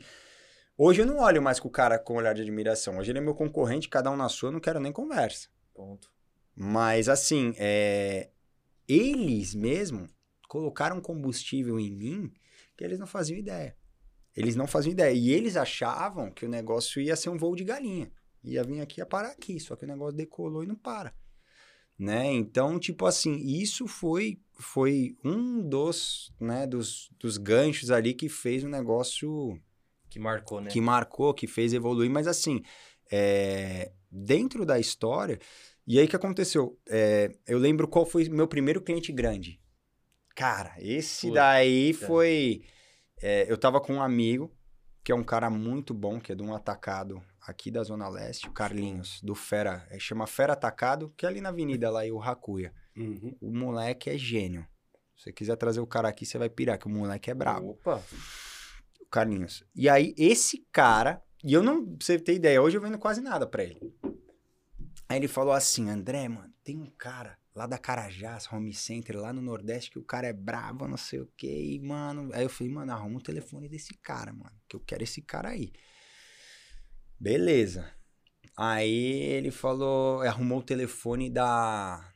[0.77, 2.99] hoje eu não olho mais com o cara com olhar de admiração.
[2.99, 5.49] Hoje ele é meu concorrente, cada um na sua, eu não quero nem conversa.
[5.75, 6.11] Ponto.
[6.55, 8.31] Mas assim, é,
[8.89, 10.09] eles mesmo
[10.49, 12.33] colocaram combustível em mim
[12.77, 13.77] que eles não faziam ideia.
[14.35, 15.13] Eles não faziam ideia.
[15.13, 18.13] E eles achavam que o negócio ia ser um voo de galinha.
[18.45, 19.59] Ia vir aqui, ia parar aqui.
[19.59, 21.15] Só que o negócio decolou e não para.
[21.99, 22.27] né?
[22.33, 28.65] Então, tipo assim, isso foi foi um dos, né, dos, dos ganchos ali que fez
[28.65, 29.61] o negócio
[30.09, 30.71] Que marcou, né?
[30.71, 32.63] que marcou, que fez evoluir, mas assim,
[33.11, 35.39] é, dentro da história,
[35.87, 36.79] e aí o que aconteceu?
[36.89, 39.61] É, eu lembro qual foi meu primeiro cliente grande.
[40.35, 41.41] Cara, esse Puta.
[41.41, 42.63] daí foi.
[43.23, 44.55] é, eu tava com um amigo,
[45.03, 48.49] que é um cara muito bom, que é de um atacado aqui da Zona Leste,
[48.49, 52.11] o Carlinhos, do Fera, é, chama Fera Atacado, que é ali na avenida lá, e
[52.11, 52.75] o Racuia.
[52.97, 53.37] Uhum.
[53.41, 54.67] O moleque é gênio.
[55.17, 57.71] Se você quiser trazer o cara aqui, você vai pirar, que o moleque é brabo.
[57.71, 58.03] Opa.
[59.17, 59.65] Carlinhos.
[59.75, 63.23] E aí, esse cara, e eu não, pra você ter ideia, hoje eu vendo quase
[63.23, 63.81] nada pra ele.
[65.09, 69.33] Aí ele falou assim: André, mano, tem um cara lá da Carajás, Home Center, lá
[69.33, 71.47] no Nordeste, que o cara é brabo, não sei o quê.
[71.47, 72.31] E, mano.
[72.35, 75.49] Aí eu falei, mano, arruma o telefone desse cara, mano, que eu quero esse cara
[75.49, 75.73] aí.
[77.19, 77.91] Beleza.
[78.55, 82.13] Aí ele falou, arrumou o telefone da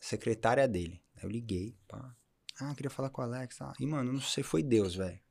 [0.00, 1.00] secretária dele.
[1.14, 2.12] Aí eu liguei, pá.
[2.60, 3.56] Ah, queria falar com o Alex.
[3.56, 3.72] Tá?
[3.78, 5.23] E, mano, não sei, foi Deus, velho.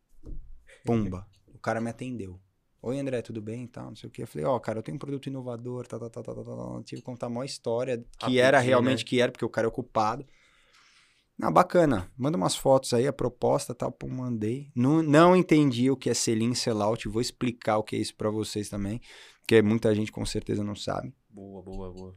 [0.84, 1.28] Pumba.
[1.54, 2.40] O cara me atendeu.
[2.82, 4.24] Oi, André, tudo bem e tal, não sei o quê.
[4.24, 6.56] Eu falei, ó, cara, eu tenho um produto inovador, tá, tá, tá, tá, tá, tá,
[6.56, 6.84] tá.
[6.84, 8.66] Tive que contar a maior história, que Rapidinho, era né?
[8.66, 10.26] realmente que era, porque o cara é ocupado.
[11.38, 12.12] Não, bacana.
[12.18, 14.70] Manda umas fotos aí, a proposta tal, pô, mandei.
[14.76, 18.30] Não, não entendi o que é selim sellout, vou explicar o que é isso pra
[18.30, 19.02] vocês também,
[19.40, 21.14] porque muita gente com certeza não sabe.
[21.30, 22.16] Boa, boa, boa.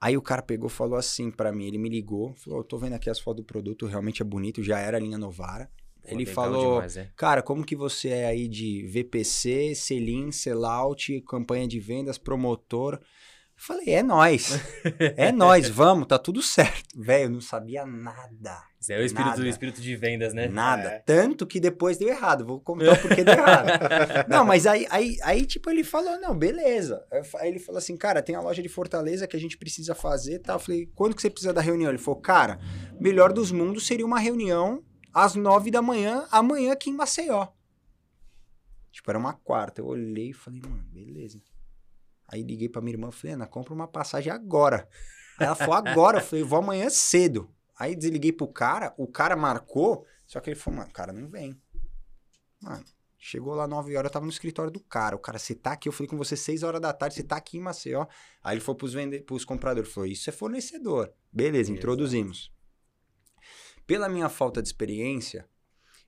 [0.00, 2.92] Aí o cara pegou falou assim pra mim, ele me ligou, falou, eu tô vendo
[2.92, 5.70] aqui as fotos do produto, realmente é bonito, já era a linha Novara.
[6.04, 7.08] Ele legal falou, demais, é.
[7.16, 12.94] cara, como que você é aí de VPC, selim, sellout, campanha de vendas, promotor?
[12.94, 13.00] Eu
[13.56, 14.58] falei, é nós,
[15.16, 16.82] é nós, vamos, tá tudo certo.
[16.96, 19.42] Velho, eu não sabia nada, Esse é o espírito, Nada.
[19.42, 20.48] o espírito de vendas, né?
[20.48, 20.88] nada.
[20.88, 20.98] É.
[21.06, 23.68] Tanto que depois deu errado, vou contar o porquê deu errado.
[24.28, 27.04] Não, mas aí, aí, aí, tipo, ele falou, não, beleza.
[27.38, 30.34] Aí ele falou assim, cara, tem a loja de Fortaleza que a gente precisa fazer
[30.34, 30.56] e tal.
[30.56, 31.90] Eu falei, quando que você precisa da reunião?
[31.90, 32.58] Ele falou, cara,
[32.98, 37.48] melhor dos mundos seria uma reunião às nove da manhã, amanhã aqui em Maceió.
[38.90, 39.80] Tipo, era uma quarta.
[39.80, 41.42] Eu olhei e falei, mano, beleza.
[42.28, 44.88] Aí liguei pra minha irmã e falei, Ana, compra uma passagem agora.
[45.38, 46.18] Aí ela falou, agora.
[46.18, 47.50] Eu falei, vou amanhã cedo.
[47.78, 51.28] Aí desliguei pro cara, o cara marcou, só que ele falou, mano, o cara não
[51.28, 51.60] vem.
[52.60, 52.84] Mano,
[53.18, 55.16] chegou lá 9 horas, eu tava no escritório do cara.
[55.16, 57.36] O cara, você tá aqui, eu falei com você 6 horas da tarde, você tá
[57.36, 58.06] aqui em Maceió.
[58.42, 59.20] Aí ele foi pros, vende...
[59.20, 61.12] pros compradores, falou, isso é fornecedor.
[61.32, 61.78] Beleza, Exato.
[61.78, 62.51] introduzimos.
[63.92, 65.46] Pela minha falta de experiência,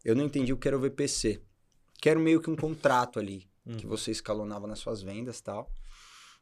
[0.03, 1.43] eu não entendi o que era o VPC.
[2.01, 3.77] Que era meio que um contrato ali, Hum.
[3.77, 5.71] que você escalonava nas suas vendas e tal.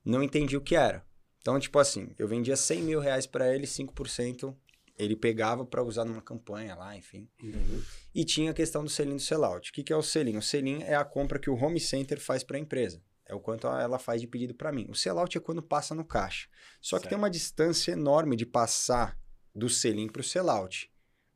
[0.05, 1.05] Não entendi o que era.
[1.41, 4.57] Então, tipo assim, eu vendia 100 mil reais pra ele, 5%
[4.97, 7.29] ele pegava pra usar numa campanha lá, enfim.
[7.43, 7.83] Uhum.
[8.15, 9.71] E tinha a questão do selim do sellout.
[9.71, 10.37] O que, que é o selim?
[10.37, 13.03] O selim é a compra que o home center faz para a empresa.
[13.27, 14.87] É o quanto ela faz de pedido para mim.
[14.89, 16.49] O sellout é quando passa no caixa.
[16.81, 17.09] Só que Certo.
[17.09, 19.19] tem uma distância enorme de passar
[19.53, 20.92] do selim para o sellout.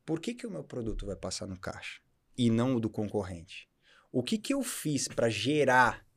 [0.07, 1.99] Por que, que o meu produto vai passar no caixa
[2.37, 3.67] e não o do concorrente?
[4.09, 6.07] O que, que eu fiz para gerar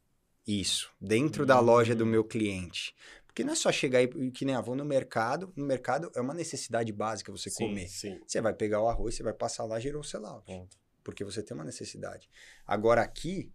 [0.47, 2.09] isso dentro da loja do Hum.
[2.09, 2.95] meu cliente?
[3.27, 5.53] Porque não é só chegar e que nem, ah, vou no mercado.
[5.57, 7.89] No mercado é uma necessidade básica você Sim, comer.
[7.89, 8.21] sim.
[8.25, 10.47] Você vai pegar o arroz, você vai passar lá, gerou o sellout.
[10.47, 10.79] Ponto.
[11.03, 12.31] Porque você tem uma necessidade.
[12.65, 13.53] Agora aqui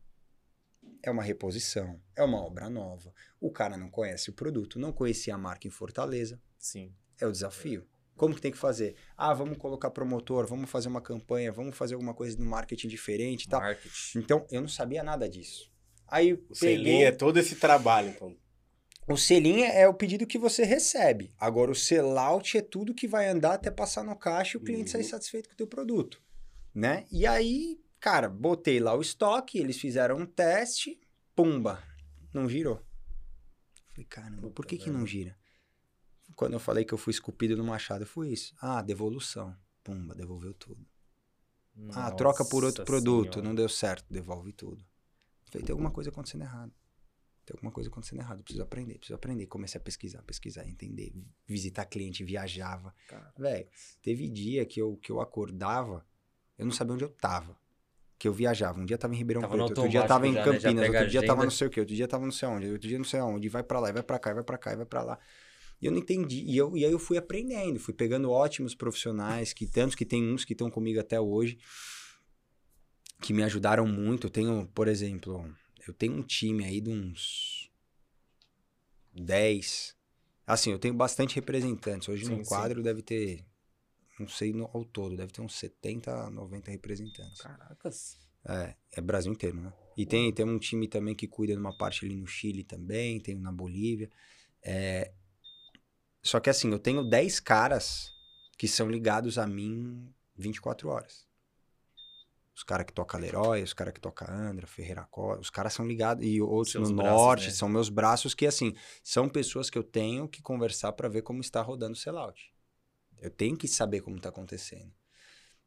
[1.01, 3.13] é uma reposição, é uma obra nova.
[3.39, 6.41] O cara não conhece o produto, não conhecia a marca em Fortaleza.
[6.57, 6.93] Sim.
[7.21, 7.87] É o desafio.
[8.15, 8.95] Como que tem que fazer?
[9.17, 13.43] Ah, vamos colocar promotor, vamos fazer uma campanha, vamos fazer alguma coisa no marketing diferente
[13.43, 13.59] e tal.
[13.61, 14.19] Marketing.
[14.19, 15.69] Então, eu não sabia nada disso.
[16.07, 17.03] Aí O peguei...
[17.03, 18.35] é todo esse trabalho, então.
[19.07, 21.33] O selim é o pedido que você recebe.
[21.37, 24.89] Agora, o sellout é tudo que vai andar até passar no caixa e o cliente
[24.89, 25.09] sair Uhum.
[25.09, 26.21] satisfeito com o teu produto,
[26.73, 27.05] né?
[27.11, 30.99] E aí, cara, botei lá o estoque, eles fizeram um teste,
[31.35, 31.83] pumba,
[32.33, 32.81] não girou.
[33.89, 35.37] Falei, caramba, por que que não gira?
[36.35, 38.53] Quando eu falei que eu fui esculpido no machado, foi isso.
[38.59, 39.55] Ah, devolução.
[39.83, 40.85] Pumba, devolveu tudo.
[41.93, 43.47] Ah, troca por outro Nossa produto, Senhora.
[43.47, 44.83] não deu certo, devolve tudo.
[45.51, 46.73] Falei, tem alguma coisa acontecendo errado.
[47.45, 49.45] Tem alguma coisa acontecendo errado, preciso aprender, preciso aprender.
[49.45, 51.13] Comecei a pesquisar, pesquisar, entender,
[51.45, 52.93] visitar cliente, viajava.
[53.37, 53.67] Velho,
[54.01, 56.03] teve dia que eu, que eu acordava,
[56.57, 57.55] eu não sabia onde eu tava.
[58.17, 58.79] Que eu viajava.
[58.79, 60.45] Um dia eu tava em Ribeirão Tava Preto, outro dia eu tava em já, né?
[60.45, 62.31] Campinas, pega outro dia eu tava não sei o quê, outro dia eu tava não
[62.31, 64.57] sei onde, outro dia não sei aonde, vai pra lá, vai pra cá, vai pra
[64.57, 65.19] cá, e vai pra lá.
[65.81, 66.43] E eu não entendi.
[66.45, 70.23] E, eu, e aí eu fui aprendendo, fui pegando ótimos profissionais, que tantos que tem
[70.23, 71.57] uns que estão comigo até hoje,
[73.21, 74.27] que me ajudaram muito.
[74.27, 75.53] Eu tenho, por exemplo,
[75.87, 77.71] eu tenho um time aí de uns
[79.13, 79.95] 10.
[80.47, 82.07] Assim, eu tenho bastante representantes.
[82.07, 82.49] Hoje Sim, no sim.
[82.49, 83.43] quadro deve ter,
[84.19, 87.41] não sei no, ao todo, deve ter uns 70, 90 representantes.
[87.41, 88.17] Caracas.
[88.47, 89.73] É, é Brasil inteiro, né?
[89.97, 93.19] E tem, tem um time também que cuida de uma parte ali no Chile também,
[93.19, 94.09] tem na Bolívia.
[94.61, 95.11] É,
[96.25, 98.11] Só que assim, eu tenho 10 caras
[98.57, 101.23] que são ligados a mim 24 horas.
[102.55, 105.85] Os caras que tocam Leroy, os caras que tocam Andra, Ferreira Costa, os caras são
[105.85, 106.25] ligados.
[106.25, 107.51] E outros Seus no braços, norte, né?
[107.51, 111.41] são meus braços que, assim, são pessoas que eu tenho que conversar para ver como
[111.41, 112.51] está rodando o sellout.
[113.19, 114.91] Eu tenho que saber como tá acontecendo.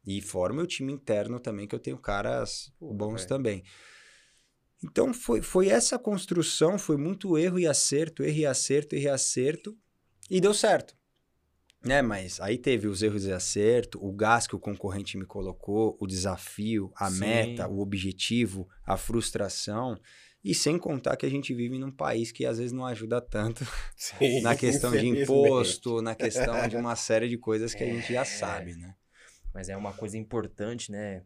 [0.05, 3.63] E fora o meu time interno também, que eu tenho caras bons também.
[4.83, 9.09] Então foi, foi essa construção, foi muito erro e acerto, erro e acerto, erro e
[9.09, 9.77] acerto,
[10.29, 10.97] e deu certo.
[11.81, 15.95] Né, mas aí teve os erros e acerto, o gás que o concorrente me colocou,
[15.97, 17.19] o desafio, a Sim.
[17.19, 19.97] meta, o objetivo, a frustração,
[20.43, 23.65] e sem contar que a gente vive num país que às vezes não ajuda tanto
[23.95, 28.11] Sim, na questão de imposto, na questão de uma série de coisas que a gente
[28.11, 28.25] já É.
[28.25, 28.95] sabe, né?
[29.53, 31.23] Mas é uma coisa importante, né?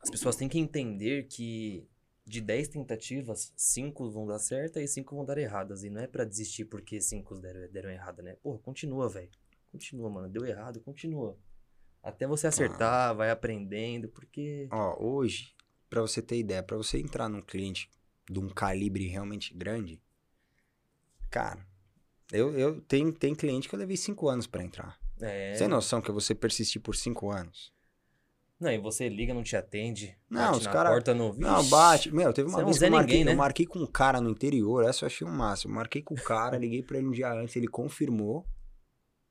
[0.00, 1.88] As pessoas têm que entender que
[2.28, 5.82] de 10 tentativas, 5 vão dar certo e 5 vão dar erradas.
[5.82, 8.36] E não é pra desistir porque 5 deram, deram errada, né?
[8.42, 9.30] Porra, continua, velho.
[9.72, 10.28] Continua, mano.
[10.28, 11.36] Deu errado, continua.
[12.02, 14.68] Até você acertar, vai aprendendo, porque.
[14.70, 15.54] Ó, hoje,
[15.90, 17.90] pra você ter ideia, pra você entrar num cliente
[18.30, 20.00] de um calibre realmente grande,
[21.30, 21.66] cara,
[22.30, 24.98] eu, eu tem, tem cliente que eu levei cinco anos pra entrar.
[25.20, 25.54] É.
[25.54, 27.72] Você tem noção que você persistir por cinco anos?
[28.60, 30.16] Não, e você liga, não te atende.
[30.28, 31.32] Não, os na cara- porta no.
[31.34, 32.12] Não, bate.
[32.12, 33.32] Meu, teve uma Você é vez que eu marquei, Ninguém, né?
[33.32, 35.72] eu marquei com um cara no interior, essa eu achei um máximo.
[35.72, 38.44] Eu marquei com o cara, liguei pra ele um dia antes, ele confirmou.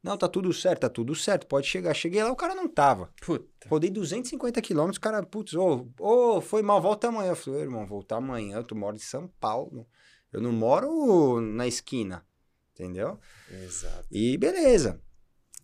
[0.02, 1.94] Não, tá tudo certo, tá tudo certo, pode chegar.
[1.94, 3.12] Cheguei lá, o cara não tava.
[3.22, 3.46] Puta.
[3.68, 7.32] Rodei 250 quilômetros, o cara, putz, ô, ô, foi mal, volta amanhã.
[7.32, 9.86] Eu falei, "Ô, irmão, voltar amanhã, tu mora em São Paulo.
[10.32, 12.26] Eu não moro na esquina,
[12.74, 13.20] entendeu?
[13.52, 14.06] Exato.
[14.10, 15.02] E beleza.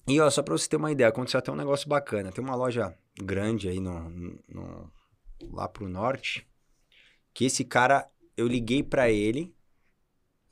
[0.05, 2.29] E ó, só pra você ter uma ideia, aconteceu até um negócio bacana.
[2.31, 4.09] Tem uma loja grande aí no,
[4.47, 4.91] no-
[5.51, 6.47] lá pro norte,
[7.33, 9.53] que esse cara, eu liguei pra ele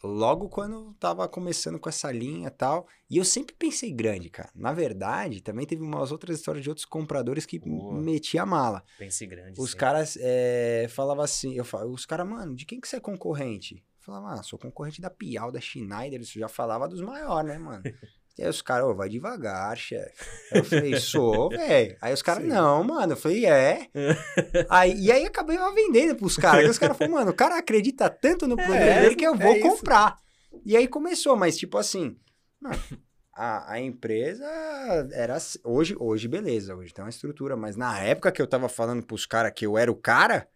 [0.04, 2.88] logo quando eu tava começando com essa linha e tal.
[3.10, 4.50] E eu sempre pensei grande, cara.
[4.56, 7.94] Na verdade, também teve umas outras histórias de outros compradores que Boa.
[8.02, 8.84] metiam a mala.
[8.98, 9.60] Pense grande.
[9.62, 9.80] Os sempre.
[9.80, 13.76] caras é, falavam assim, eu falo, os caras, mano, de quem que você é concorrente?
[13.76, 17.58] Eu falava, ah, sou concorrente da Piau, da Schneider, isso já falava dos maiores, né,
[17.60, 17.84] mano?
[18.38, 20.14] E aí os caras, ô, vai devagar, chefe.
[20.52, 21.98] Eu falei, sou, velho.
[22.02, 23.14] Aí os caras, não, mano.
[23.14, 23.88] Eu falei, é.
[24.70, 26.64] aí, e aí acabei vendendo pros caras.
[26.64, 29.36] Aí os caras falaram, mano, o cara acredita tanto no produto É, dele que eu
[29.36, 29.62] é vou isso.
[29.68, 30.18] comprar.
[30.66, 32.18] E aí começou, mas tipo assim,
[33.34, 34.46] a, a empresa
[35.14, 35.36] era.
[35.36, 39.04] assim- Hoje, hoje, beleza, hoje tem uma estrutura, mas na época que eu tava falando
[39.04, 40.48] pros caras que eu era o cara,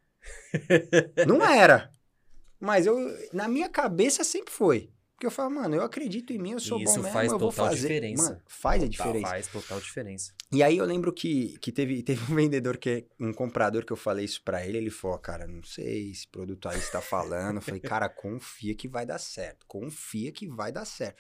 [1.28, 1.90] não era.
[2.60, 2.98] Mas eu,
[3.34, 4.90] na minha cabeça sempre foi.
[5.16, 7.32] Porque eu falo, mano, eu acredito em mim, eu sou E bom isso mesmo, faz
[7.32, 7.82] eu vou total fazer.
[7.88, 8.24] diferença.
[8.32, 8.92] Mano, faz a Total.
[9.08, 9.32] diferença.
[9.32, 10.34] Faz total diferença.
[10.52, 13.98] E aí eu lembro que, que teve, teve um vendedor, que um comprador que eu
[13.98, 17.56] falei isso pra ele, ele falou, cara, não sei, esse produto aí está falando.
[17.58, 21.16] Eu falei, cara, confia que vai dar certo, confia que vai dar certo.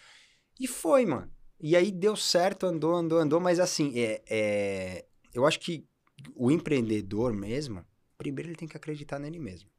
[0.60, 1.32] E foi, mano.
[1.62, 5.88] E aí deu certo, andou, andou, andou, mas assim, é, é, eu acho que
[6.36, 7.86] o empreendedor mesmo,
[8.18, 9.70] primeiro ele tem que acreditar nele mesmo.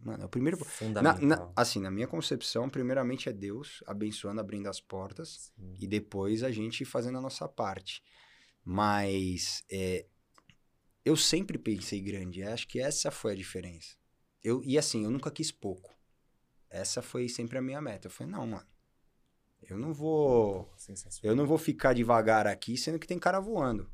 [0.00, 0.58] Mano, é o primeiro...
[0.58, 1.20] Na- Fundamental.
[1.26, 5.74] na- assim, na minha concepção, primeiramente é Deus abençoando, abrindo as portas Sim.
[5.80, 8.02] e depois a gente fazendo a nossa parte.
[8.64, 10.06] Mas é,
[11.04, 13.96] eu sempre pensei grande, acho que essa foi a diferença.
[14.42, 15.94] Eu, e assim, eu nunca quis pouco.
[16.70, 18.06] Essa foi sempre a minha meta.
[18.06, 18.66] Eu falei, não, mano,
[19.62, 20.72] eu não vou.
[21.22, 23.90] Eu não vou ficar devagar aqui, sendo que tem cara voando.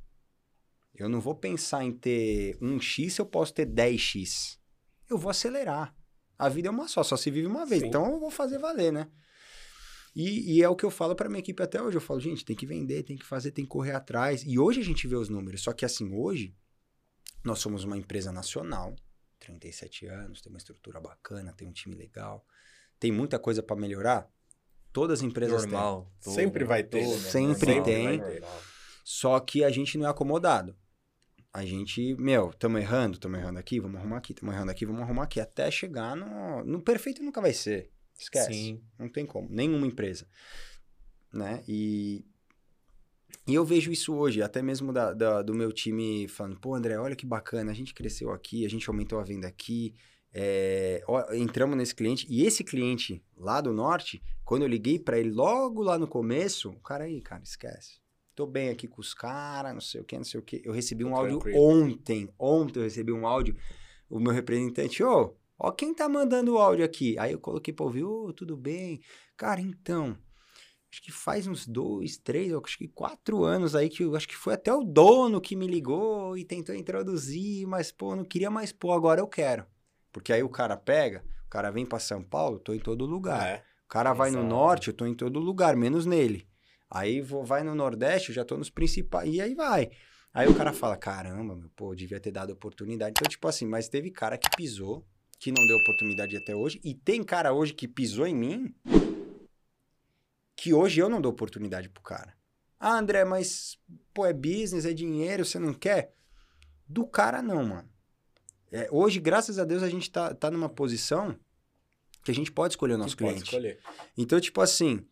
[0.95, 4.59] Eu não vou pensar em ter um X se eu posso ter 10X.
[5.13, 5.95] Eu vou acelerar.
[6.39, 7.83] A vida é uma só, só se vive uma vez.
[7.83, 7.89] Sim.
[7.89, 9.09] Então eu vou fazer valer, né?
[10.15, 11.97] E, e é o que eu falo pra minha equipe até hoje.
[11.97, 14.43] Eu falo, gente, tem que vender, tem que fazer, tem que correr atrás.
[14.45, 15.63] E hoje a gente vê os números.
[15.63, 16.55] Só que assim, hoje,
[17.45, 18.95] nós somos uma empresa nacional,
[19.39, 22.45] 37 anos, tem uma estrutura bacana, tem um time legal.
[22.99, 24.29] Tem muita coisa pra melhorar?
[24.93, 25.71] Todas as empresas têm.
[25.71, 26.13] normal.
[26.23, 27.31] todo, Sempre vai ter, todo, né?
[27.31, 28.19] Sempre normal, tem.
[28.19, 28.63] normal.
[29.05, 30.77] Só que a gente não é acomodado.
[31.53, 35.03] A gente, meu, tamo errando, tamo errando aqui, vamos arrumar aqui, tamo errando aqui, vamos
[35.03, 36.65] arrumar aqui, até chegar no.
[36.65, 37.91] No perfeito nunca vai ser.
[38.19, 38.53] Esquece.
[38.55, 38.81] Sim.
[38.99, 39.49] Não tem como.
[39.51, 40.27] Nenhuma empresa.
[41.33, 41.63] Né?
[41.69, 42.25] E.
[43.47, 46.97] E eu vejo isso hoje, até mesmo da, da- do meu time falando, pô, André,
[46.99, 49.95] olha que bacana, a gente cresceu aqui, a gente aumentou a venda aqui,
[50.33, 55.19] é, ó, entramos nesse cliente, e esse cliente lá do norte, quando eu liguei pra
[55.19, 58.02] ele logo lá no começo, o cara aí, cara, esquece.
[58.35, 60.63] Tô bem aqui com os caras, não sei o que, não sei o que.
[60.65, 63.57] Eu recebi um áudio ontem, ontem eu recebi um áudio,
[64.09, 67.19] o meu representante, ô, ó quem tá mandando o áudio aqui.
[67.19, 69.01] Aí eu coloquei pra ouvir, ô, tudo bem?
[69.37, 70.17] Cara, então,
[70.91, 74.37] acho que faz uns dois, três, acho que quatro anos aí que eu acho que
[74.37, 78.73] foi até o dono que me ligou e tentou introduzir, mas pô, não queria mais
[78.73, 79.67] pô, agora eu quero.
[80.11, 83.47] Porque aí o cara pega, o cara vem pra São Paulo, tô em todo lugar.
[83.47, 83.65] É.
[83.85, 86.51] O cara vai no norte, eu tô em todo lugar, menos nele.
[86.95, 89.33] Aí vou, vai no Nordeste, eu já tô nos principais.
[89.33, 89.89] E aí vai.
[90.35, 93.15] Aí o cara fala: caramba, meu, pô, devia ter dado oportunidade.
[93.17, 95.03] Então, tipo assim, mas teve cara que pisou,
[95.39, 96.79] que não deu oportunidade até hoje.
[96.85, 98.75] E tem cara hoje que pisou em mim,
[100.55, 102.37] que hoje eu não dou oportunidade pro cara.
[102.79, 103.79] Ah, André, mas,
[104.13, 106.15] pô, é business, é dinheiro, você não quer?
[106.87, 107.89] Do cara, não, mano.
[108.71, 111.39] É, hoje, graças a Deus, a gente tá, tá numa posição
[112.25, 113.49] que a gente pode escolher o nosso Que pode cliente.
[113.49, 113.81] escolher.
[114.17, 115.07] Então, tipo assim,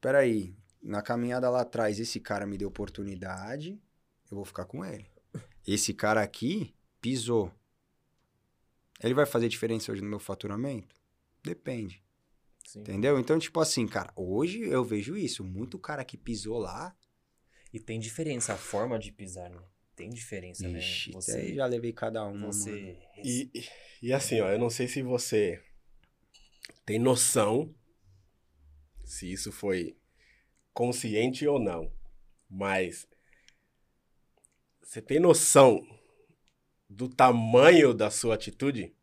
[0.00, 0.54] peraí,
[0.86, 3.72] na caminhada lá atrás, esse cara me deu oportunidade,
[4.30, 5.10] eu vou ficar com ele.
[5.66, 7.52] Esse cara aqui pisou.
[9.02, 10.94] Ele vai fazer diferença hoje no meu faturamento?
[11.42, 12.02] Depende.
[12.64, 12.80] Sim.
[12.80, 13.18] Entendeu?
[13.18, 15.44] Então, tipo assim, cara, hoje eu vejo isso.
[15.44, 16.96] Muito cara que pisou lá.
[17.72, 19.60] E tem diferença, a forma de pisar, né?
[19.94, 21.16] Tem diferença, Ixi, né?
[21.18, 22.52] até Você, já levei cada mano.
[22.52, 23.68] você E, e-
[24.02, 25.62] e assim, ó, eu não sei se você
[26.84, 27.74] tem noção
[29.04, 29.96] se isso foi
[30.76, 31.90] consciente ou não,
[32.50, 33.08] mas
[34.82, 35.82] você tem noção
[36.86, 38.94] do tamanho da sua atitude?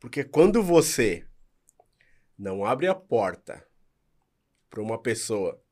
[0.00, 1.24] Porque quando você
[2.36, 3.64] não abre a porta
[4.68, 5.62] para uma pessoa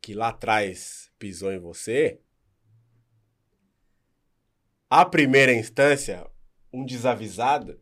[0.00, 2.22] que lá atrás pisou em você,
[4.88, 6.26] a primeira instância,
[6.72, 7.78] um desavisado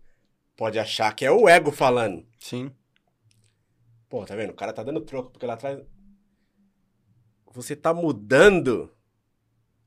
[0.57, 2.27] pode achar que é o ego falando.
[2.41, 2.75] Sim.
[4.09, 4.51] Pô, tá vendo?
[4.51, 5.81] O cara tá dando troco porque lá atrás.
[7.53, 8.91] Você tá mudando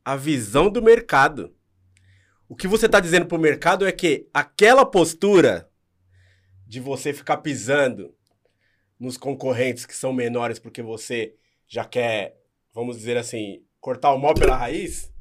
[0.04, 1.56] a visão do mercado.
[2.50, 5.69] O que você tá dizendo pro mercado é que aquela postura
[6.67, 8.13] de você ficar pisando
[9.00, 11.36] nos concorrentes que são menores porque você
[11.67, 12.38] já quer,
[12.74, 15.12] vamos dizer assim, cortar o mal pela raiz,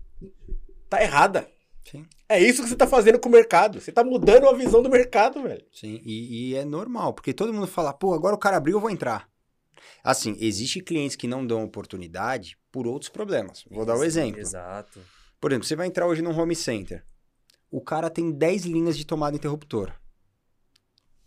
[0.89, 1.49] tá errada.
[1.89, 2.05] Sim.
[2.29, 3.81] É isso que você tá fazendo com o mercado.
[3.81, 5.65] Você tá mudando a visão do mercado, velho.
[5.73, 8.81] Sim, e, e é normal, porque todo mundo fala, pô, agora o cara abriu, eu
[8.81, 9.30] vou entrar.
[10.03, 13.65] Assim, existe clientes que não dão oportunidade por outros problemas.
[13.71, 14.41] Vou dar o exemplo.
[14.41, 15.01] Exato.
[15.41, 17.05] Por exemplo, você vai entrar hoje num home center.
[17.71, 19.93] O cara tem 10 linhas de tomada interruptor.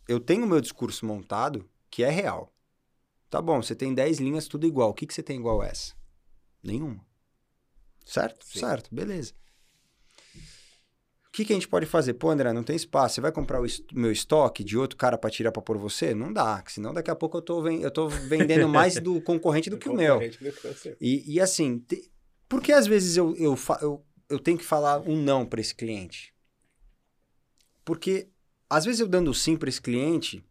[0.07, 2.53] Eu tenho o meu discurso montado, que é real.
[3.29, 4.89] Tá bom, você tem 10 linhas, tudo igual.
[4.89, 5.95] O que, que você tem igual a essa?
[6.61, 7.03] Nenhuma.
[8.05, 8.45] Certo?
[8.45, 8.59] Sim.
[8.59, 9.33] Certo, beleza.
[11.33, 12.13] O que, que a gente pode fazer?
[12.13, 13.15] Pô, André, não tem espaço.
[13.15, 16.13] Você vai comprar o est- meu estoque de outro cara pra tirar pra pôr você?
[16.13, 19.67] Não dá, que senão daqui a pouco eu tô, eu tô vendendo mais do concorrente
[19.67, 20.19] do que o meu.
[21.01, 22.11] E, e assim, te-
[22.47, 25.73] por que às vezes eu, eu, eu, eu tenho que falar um não para esse
[25.73, 26.35] cliente?
[27.83, 28.29] Porque
[28.69, 30.45] às vezes eu dando sim para esse cliente,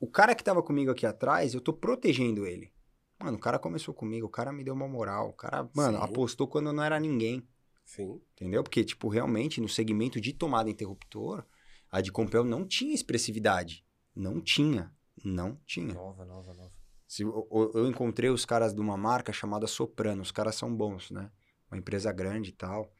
[0.00, 2.72] o cara que tava comigo aqui atrás, eu tô protegendo ele.
[3.20, 6.04] Mano, o cara começou comigo, o cara me deu uma moral, o cara, mano, Sim.
[6.04, 7.46] apostou quando eu não era ninguém,
[7.86, 8.20] Sim.
[8.34, 8.62] entendeu?
[8.62, 11.44] Porque, tipo, realmente, no segmento de tomada interruptor,
[11.90, 13.86] a de Compel não tinha expressividade.
[14.14, 14.92] Não tinha.
[15.24, 15.94] Não tinha.
[15.94, 16.72] Nova, nova, nova.
[17.06, 21.10] Se eu, eu- encontrei os caras de uma marca chamada Soprano, os caras são bons,
[21.10, 21.30] né?
[21.70, 22.92] Uma empresa grande e tal.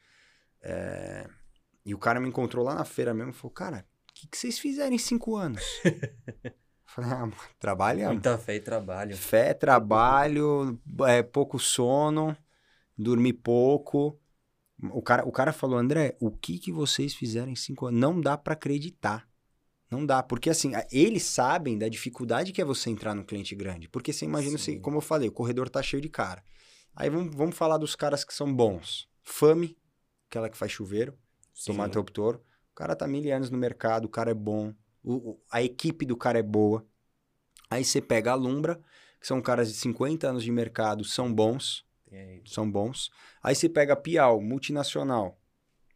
[0.62, 1.28] É,
[1.84, 4.38] E o cara me encontrou lá na feira mesmo e falou, cara, o que, que
[4.38, 5.62] vocês fizeram em cinco anos?
[5.84, 5.92] eu
[6.86, 8.14] falei, ah, mano, trabalhamos.
[8.14, 9.16] Muita fé e trabalho.
[9.16, 12.36] Fé, trabalho, é, pouco sono,
[12.96, 14.18] dormir pouco.
[14.92, 17.98] O cara, o cara falou, André, o que, que vocês fizeram em cinco anos?
[18.00, 19.26] Não dá pra acreditar.
[19.90, 23.88] Não dá, porque assim, eles sabem da dificuldade que é você entrar num cliente grande.
[23.88, 24.72] Porque você imagina, Sim.
[24.72, 26.42] assim, como eu falei, o corredor tá cheio de cara.
[26.94, 29.08] Aí vamos, vamos falar dos caras que são bons.
[29.22, 29.76] Fame,
[30.28, 31.16] aquela que faz chuveiro,
[31.54, 31.72] Sim.
[31.72, 32.36] tomar interruptor.
[32.72, 34.74] O cara tá mil anos no mercado, o cara é bom.
[35.08, 36.84] o- o- a equipe do cara é boa.
[37.70, 38.80] Aí você pega a Lumbra,
[39.20, 43.10] que são caras de 50 anos de mercado, são bons, Tem são bons.
[43.42, 45.38] Aí você pega a Piau, multinacional.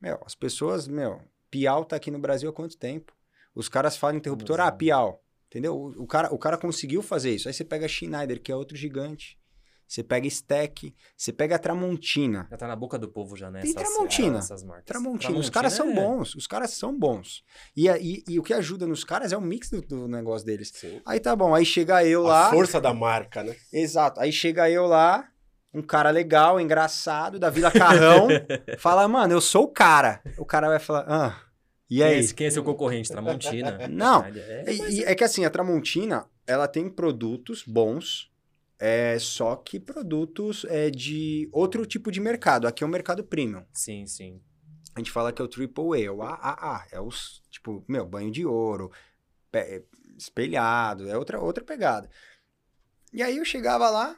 [0.00, 1.20] Meu, as pessoas, meu,
[1.50, 3.12] Piau tá aqui no Brasil há quanto tempo?
[3.54, 4.76] Os caras falam interruptor, ah, né?
[4.76, 5.22] Piau.
[5.48, 5.74] Entendeu?
[5.76, 7.48] O, o cara, o cara conseguiu fazer isso.
[7.48, 9.38] Aí você pega a Schneider, que é outro gigante.
[9.86, 12.46] Você pega Stack, você pega a Tramontina.
[12.48, 13.60] Já tá na boca do povo já, né?
[13.60, 14.38] Tem essas- Tramontina.
[14.38, 14.84] Essas marcas.
[14.86, 15.36] Tramontina.
[15.36, 16.36] Os caras são é- bons.
[16.36, 17.42] Os caras são bons.
[17.76, 20.46] E, a- e, e o que ajuda nos caras é o mix do, do negócio
[20.46, 20.70] deles.
[20.72, 21.02] Sim.
[21.04, 21.52] Aí tá bom.
[21.52, 22.50] Aí chega eu A lá.
[22.50, 23.56] força da marca, né?
[23.72, 24.20] Exato.
[24.20, 25.28] Aí chega eu lá,
[25.72, 28.28] um cara legal, engraçado, da Vila Carrão.
[28.78, 30.20] fala, mano, eu sou o cara.
[30.38, 31.40] O cara vai falar, ah,
[31.88, 32.18] e é, aí?
[32.18, 33.10] esse- quem é seu concorrente?
[33.10, 33.86] Tramontina.
[33.88, 34.24] Não.
[34.24, 38.30] É, é que assim, a Tramontina, ela tem produtos bons,
[38.78, 42.66] é, só que produtos é, de outro tipo de mercado.
[42.66, 43.64] Aqui é o mercado premium.
[43.72, 44.40] Sim, sim.
[44.94, 46.86] A gente fala que é o Triple A, é o AAA.
[46.92, 48.90] É os, tipo, meu, banho de ouro,
[49.52, 49.84] pe-
[50.18, 52.08] espelhado, é outra, outra pegada.
[53.12, 54.16] E aí eu chegava lá,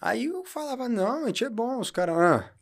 [0.00, 2.52] aí eu falava, não, a gente é bom, os caras, ah.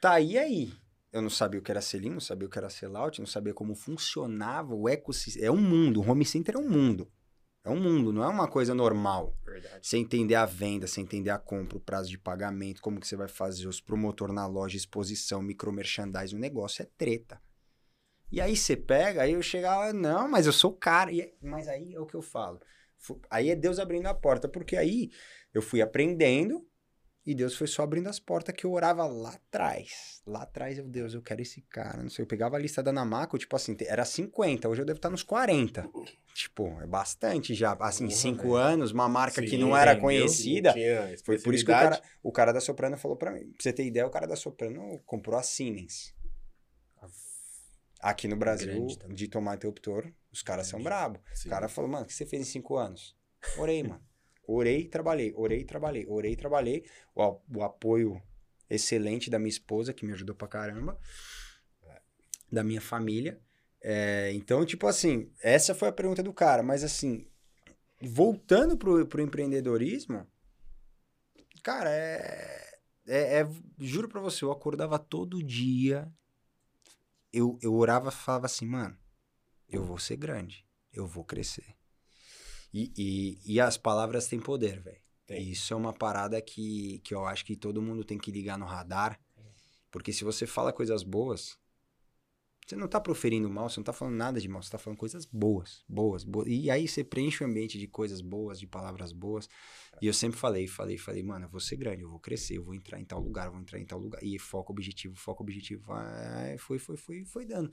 [0.00, 0.72] tá, e aí?
[1.12, 3.52] Eu não sabia o que era selim, não sabia o que era sellout, não sabia
[3.52, 5.46] como funcionava o ecossistema.
[5.46, 7.10] É um mundo, o home center é um mundo.
[7.62, 9.36] É um mundo, não é uma coisa normal.
[9.44, 9.86] Verdade.
[9.86, 13.16] Você entender a venda, você entender a compra, o prazo de pagamento, como que você
[13.16, 17.40] vai fazer os promotor na loja, exposição, micromerchandising, o negócio é treta.
[18.32, 21.12] E aí você pega, aí eu chegava, não, mas eu sou cara.
[21.12, 22.60] E, mas aí é o que eu falo.
[23.30, 25.10] Aí é Deus abrindo a porta, porque aí
[25.52, 26.66] eu fui aprendendo
[27.24, 30.22] e Deus foi só abrindo as portas que eu orava lá atrás.
[30.26, 32.02] Lá atrás, eu, Deus, eu quero esse cara.
[32.02, 34.96] Não sei, eu pegava a lista da Namaco, tipo assim, era 50, hoje eu devo
[34.98, 35.88] estar nos 40.
[36.34, 37.72] Tipo, é bastante já.
[37.80, 38.54] Assim, Porra, cinco velho.
[38.54, 40.02] anos, uma marca que Sim, não era entendeu?
[40.02, 40.74] conhecida.
[40.74, 43.50] Não Foi por isso que o cara, o cara da Soprano falou pra mim.
[43.50, 46.14] Pra você ter ideia, o cara da Soprano comprou a Siemens.
[48.00, 49.14] Aqui no Brasil, Grande também.
[49.16, 51.20] de tomate obtor, os caras são brabo.
[51.34, 51.48] Sim.
[51.48, 53.14] O cara falou, mano, o que você fez em cinco anos?
[53.58, 54.02] Orei, mano.
[54.46, 56.84] Orei e trabalhei, orei e trabalhei, orei e trabalhei.
[57.14, 58.20] O, o apoio
[58.68, 60.98] excelente da minha esposa, que me ajudou pra caramba.
[62.50, 63.40] Da minha família.
[63.82, 66.62] É, então, tipo assim, essa foi a pergunta do cara.
[66.62, 67.26] Mas assim,
[68.00, 70.26] voltando pro, pro empreendedorismo,
[71.62, 73.48] cara, é, é, é-
[73.78, 76.10] Juro pra você, eu acordava todo dia.
[77.32, 78.96] Eu, eu orava e falava assim, mano,
[79.68, 81.76] eu vou ser grande, eu vou crescer.
[82.72, 85.00] E, e, e as palavras têm poder, velho.
[85.28, 88.66] Isso é uma parada que, que eu acho que todo mundo tem que ligar no
[88.66, 89.20] radar.
[89.90, 91.56] Porque se você fala coisas boas,
[92.70, 94.96] você não tá proferindo mal, você não tá falando nada de mal, você tá falando
[94.96, 96.46] coisas boas, boas, boas.
[96.48, 99.48] E aí você preenche o ambiente de coisas boas, de palavras boas.
[100.00, 102.62] E eu sempre falei, falei, falei, mano, eu vou ser grande, eu vou crescer, eu
[102.62, 104.22] vou entrar em tal lugar, eu vou entrar em tal lugar.
[104.22, 105.82] E foco, objetivo, foco, objetivo.
[105.86, 107.72] vai, Foi, foi, foi, foi dando.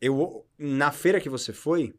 [0.00, 1.94] Eu, na feira que você foi,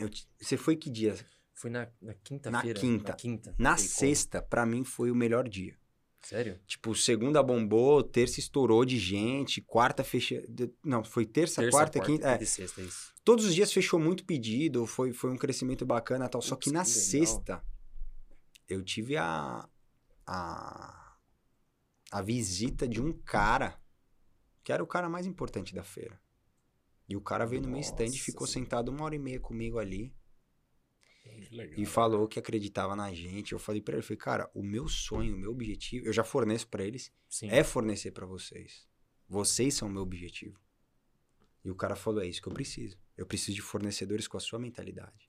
[0.00, 0.10] eu
[0.40, 1.14] você foi que dia?
[1.54, 2.80] Fui na, na quinta-feira.
[2.80, 3.12] quinta.
[3.12, 3.54] Na quinta.
[3.56, 3.98] Na Sei como.
[3.98, 5.78] sexta, pra mim, foi o melhor dia.
[6.26, 6.58] Sério?
[6.66, 10.42] Tipo, segunda bombou, terça estourou de gente, quarta fechou.
[10.84, 12.32] Não, foi terça, Terça, quarta, quinta.
[12.32, 13.14] É, e sexta, isso.
[13.24, 16.42] todos os dias fechou muito pedido, foi, foi um crescimento bacana e tal.
[16.42, 17.64] Só Putz, que na que sexta,
[18.68, 19.68] eu tive a,
[20.26, 21.16] a,
[22.10, 23.80] a visita de um cara,
[24.64, 26.20] que era o cara mais importante da feira.
[27.08, 29.38] E o cara veio no meu stand e Nossa ficou sentado uma hora e meia
[29.38, 30.12] comigo ali.
[31.50, 31.78] Legal.
[31.78, 33.52] E falou que acreditava na gente.
[33.52, 36.68] Eu falei pra ele, falei, cara, o meu sonho, o meu objetivo, eu já forneço
[36.68, 37.48] pra eles, Sim.
[37.50, 38.86] é fornecer pra vocês.
[39.28, 40.58] Vocês são o meu objetivo.
[41.64, 42.96] E o cara falou, é isso que eu preciso.
[43.16, 45.28] Eu preciso de fornecedores com a sua mentalidade.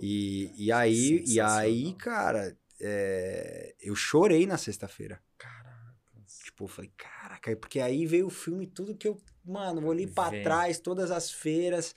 [0.00, 5.22] E, e aí, e aí, cara, é, eu chorei na sexta-feira.
[6.44, 10.30] Tipo, eu falei, caraca, porque aí veio o filme, tudo que eu, mano, olhei pra
[10.30, 10.42] Vem.
[10.42, 11.94] trás, todas as feiras.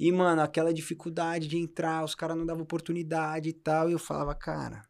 [0.00, 3.90] E, mano, aquela dificuldade de entrar, os caras não davam oportunidade e tal.
[3.90, 4.82] E eu falava, cara,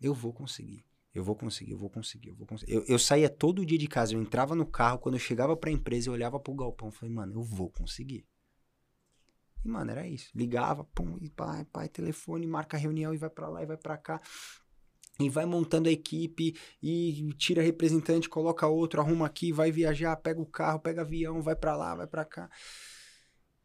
[0.00, 0.82] eu vou conseguir.
[1.14, 2.72] Eu vou conseguir, eu vou conseguir, eu vou conseguir.
[2.72, 5.70] Eu, eu saía todo dia de casa, eu entrava no carro, quando eu chegava pra
[5.70, 8.26] empresa, eu olhava pro galpão e falei, mano, eu vou conseguir.
[9.62, 10.30] E, mano, era isso.
[10.34, 13.98] Ligava, pum, e pai, pai, telefone, marca reunião e vai pra lá e vai pra
[13.98, 14.18] cá.
[15.20, 20.40] E vai montando a equipe e tira representante, coloca outro, arruma aqui, vai viajar, pega
[20.40, 22.48] o carro, pega avião, vai pra lá, vai pra cá.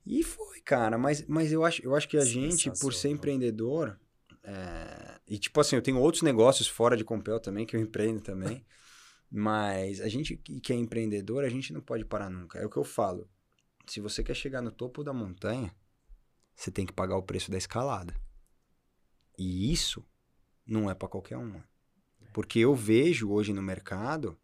[0.09, 0.97] E foi, cara.
[0.97, 3.95] Mas, mas eu, acho, eu acho que a gente, por ser empreendedor,
[4.43, 8.19] é, e tipo assim, eu tenho outros negócios fora de Compel também, que eu empreendo
[8.19, 8.65] também.
[9.29, 12.57] mas a gente que é empreendedor, a gente não pode parar nunca.
[12.57, 13.29] É o que eu falo.
[13.85, 15.75] Se você quer chegar no topo da montanha,
[16.55, 18.15] você tem que pagar o preço da escalada.
[19.37, 20.03] E isso
[20.65, 21.61] não é pra qualquer um.
[22.33, 24.35] Porque eu vejo hoje no mercado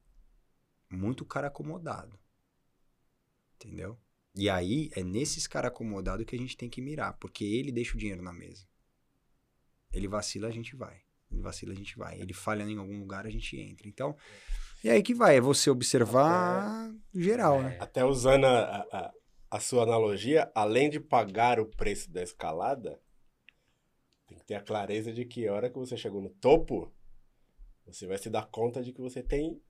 [0.92, 2.20] muito cara acomodado.
[3.56, 4.00] Entendeu?
[4.36, 7.96] E aí é nesses cara acomodado que a gente tem que mirar, porque ele deixa
[7.96, 8.68] o dinheiro na mesa.
[9.94, 11.02] Ele vacila, a gente vai.
[11.32, 12.20] Ele vacila, a gente vai.
[12.20, 13.88] Ele falha em algum lugar, a gente entra.
[13.88, 14.16] Então,
[14.84, 17.78] é aí que vai, é você observar geral, né?
[17.80, 19.14] Até usando a, a,
[19.52, 23.00] a sua analogia, além de pagar o preço da escalada,
[24.28, 26.94] tem que ter a clareza de que a hora que você chegou no topo,
[27.86, 29.62] você vai se dar conta de que você tem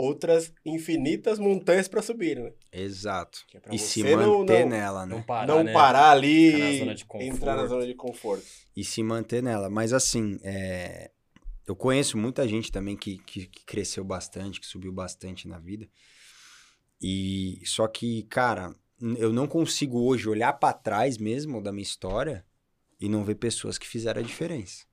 [0.00, 2.52] outras infinitas montanhas para subir, né?
[2.72, 3.44] Exato.
[3.54, 5.16] É E se manter não- nela, né?
[5.16, 5.72] Não parar, não né?
[5.72, 6.52] parar ali
[6.84, 8.44] na e entrar na zona de conforto.
[8.76, 9.68] e se manter nela.
[9.68, 11.10] Mas assim, é,
[11.66, 15.88] eu conheço muita gente também que, que, que cresceu bastante, que subiu bastante na vida.
[17.02, 18.74] E só que, cara,
[19.18, 22.44] eu não consigo hoje olhar pra trás mesmo da minha história
[23.00, 24.84] e não ver pessoas que fizeram a diferença.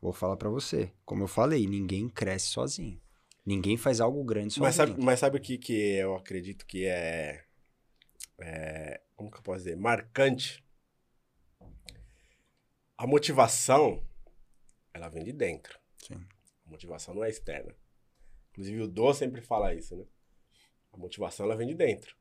[0.00, 3.00] Vou falar pra você, como eu falei, ninguém cresce sozinho.
[3.50, 4.64] Ninguém faz algo grande sozinho.
[4.64, 7.44] Mas sabe, mas sabe o que, que eu acredito que é,
[8.38, 9.00] é.
[9.16, 9.76] Como que eu posso dizer?
[9.76, 10.64] Marcante.
[12.96, 14.06] A motivação,
[14.94, 15.80] ela vem de dentro.
[15.98, 16.24] Sim.
[16.64, 17.74] A motivação não é externa.
[18.52, 20.04] Inclusive o Do sempre fala isso, né?
[20.92, 22.14] A motivação, ela vem de dentro.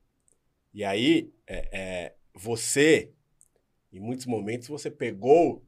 [0.73, 3.13] E aí, é, é, você,
[3.93, 5.63] em muitos momentos, você pegou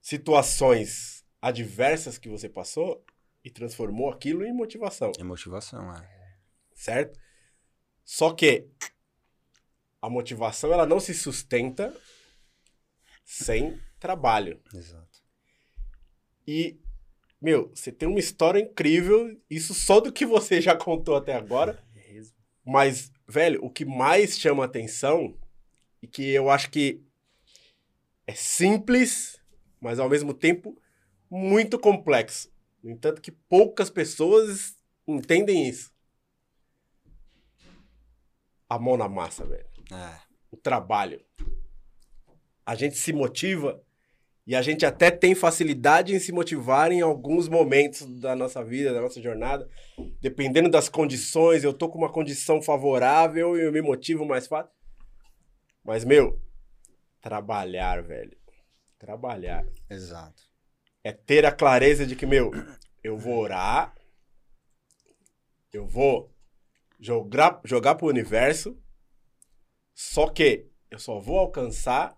[0.00, 3.04] situações adversas que você passou
[3.44, 6.36] e transformou aquilo em motivação, É motivação, é.
[6.74, 7.18] certo?
[8.04, 8.68] Só que
[10.00, 11.94] a motivação ela não se sustenta
[13.24, 14.60] sem trabalho.
[14.74, 15.22] Exato.
[16.46, 16.78] E,
[17.40, 21.82] meu, você tem uma história incrível, isso só do que você já contou até agora.
[22.64, 25.36] Mas, velho, o que mais chama atenção
[26.00, 27.02] e que eu acho que
[28.26, 29.40] é simples,
[29.80, 30.80] mas ao mesmo tempo
[31.28, 32.51] muito complexo.
[32.82, 34.76] No entanto, que poucas pessoas
[35.06, 35.92] entendem isso.
[38.68, 39.66] A mão na massa, velho.
[39.92, 40.20] É.
[40.50, 41.24] O trabalho.
[42.64, 43.82] A gente se motiva
[44.44, 48.92] e a gente até tem facilidade em se motivar em alguns momentos da nossa vida,
[48.92, 49.68] da nossa jornada.
[50.20, 54.72] Dependendo das condições, eu tô com uma condição favorável e eu me motivo mais fácil.
[55.84, 56.40] Mas, meu,
[57.20, 58.36] trabalhar, velho.
[58.98, 59.64] Trabalhar.
[59.88, 60.51] Exato.
[61.04, 62.52] É ter a clareza de que, meu,
[63.02, 63.92] eu vou orar,
[65.72, 66.30] eu vou
[67.00, 68.78] jogar, jogar pro universo,
[69.94, 72.16] só que eu só vou alcançar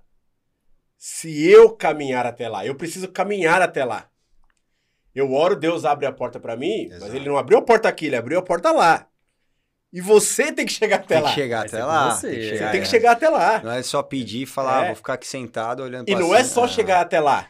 [0.96, 2.64] se eu caminhar até lá.
[2.66, 4.08] Eu preciso caminhar até lá.
[5.14, 7.16] Eu oro, Deus abre a porta pra mim, mas Exato.
[7.16, 9.06] ele não abriu a porta aqui, ele abriu a porta lá.
[9.92, 11.28] E você tem que chegar até Tem lá.
[11.28, 12.10] que chegar até com lá.
[12.16, 12.26] você.
[12.30, 12.90] Tem que Você chegar, tem que é.
[12.90, 13.62] chegar até lá.
[13.62, 14.86] Não é só pedir e falar, ah, É.
[14.88, 16.50] vou ficar aqui sentado olhando E pra não é cima.
[16.54, 17.48] só chegar até lá.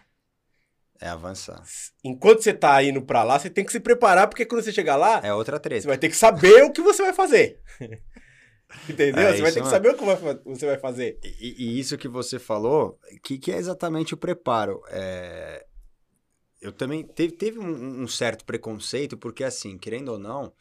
[1.04, 1.62] É avançar.
[2.02, 4.96] Enquanto você tá indo pra lá, você tem que se preparar, porque quando você chegar
[4.96, 5.86] lá, É outra Você treta.
[5.86, 7.60] vai ter que saber o que você vai fazer.
[8.88, 9.22] Entendeu?
[9.22, 10.04] É, você vai ter que é- saber o que
[10.46, 11.18] você vai fazer.
[11.22, 14.80] E, e isso que você falou, que, que é exatamente o preparo.
[14.88, 15.66] É,
[16.62, 20.54] Eu também teve, teve um, um certo preconceito, porque assim, querendo ou não,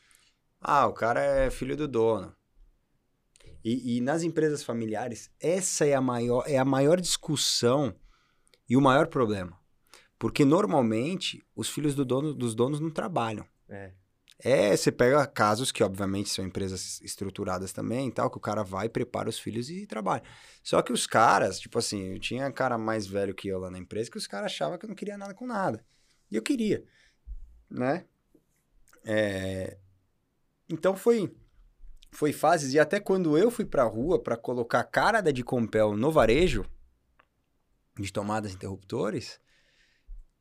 [0.60, 2.36] ah, o cara é filho do dono.
[3.64, 7.96] E, e nas empresas familiares, essa é a maior, é a maior discussão
[8.70, 9.58] e o maior problema.
[10.24, 13.45] Porque normalmente os filhos do dono, dos donos não trabalham.
[13.67, 13.91] É.
[14.39, 18.63] É, você pega casos que, obviamente, são empresas estruturadas também e tal, que o cara
[18.63, 20.24] vai, prepara os filhos e trabalha.
[20.63, 23.78] Só que os caras, tipo assim, eu tinha cara mais velho que eu lá na
[23.78, 25.84] empresa que os caras achavam que eu não queria nada com nada.
[26.32, 26.86] E eu queria,
[27.69, 28.05] né?
[29.03, 29.78] É,
[30.69, 31.36] Então foi
[32.11, 35.43] foi fases, e até quando eu fui pra rua pra colocar a cara da de
[35.43, 36.63] Compel no varejo,
[37.99, 39.43] de tomadas interruptores,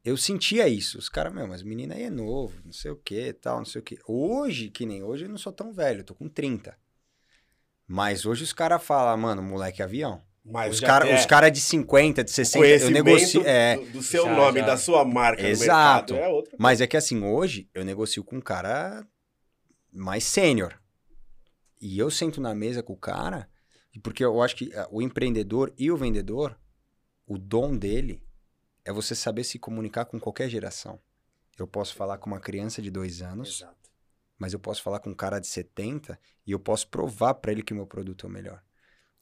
[0.04, 0.98] eu sentia isso.
[0.98, 3.64] Os caras, meu, mas o menino aí é novo, não sei o que, tal, não
[3.64, 3.98] sei o que.
[4.06, 6.76] Hoje, que nem hoje, eu não sou tão velho, eu tô com 30.
[7.86, 10.22] Mas hoje os caras falam, mano, moleque é avião.
[10.44, 13.42] Mas Os caras é os cara de 50, de 60, eu negocio.
[13.46, 14.66] É, do, do seu Já, nome, já.
[14.66, 16.14] da sua marca Exato.
[16.14, 16.48] no mercado.
[16.52, 19.06] É mas é que assim, hoje eu negocio com um cara
[19.92, 20.74] mais sênior.
[21.80, 23.48] E eu sento na mesa com o cara,
[24.02, 26.58] porque eu acho que ah, o empreendedor e o vendedor,
[27.26, 28.20] o dom dele
[28.84, 31.00] é você saber se comunicar com qualquer geração.
[31.58, 33.90] Eu posso falar com uma criança de dois anos, Exato.
[34.38, 37.62] mas eu posso falar com um cara de 70 e eu posso provar para ele
[37.62, 38.62] que o meu produto é o melhor.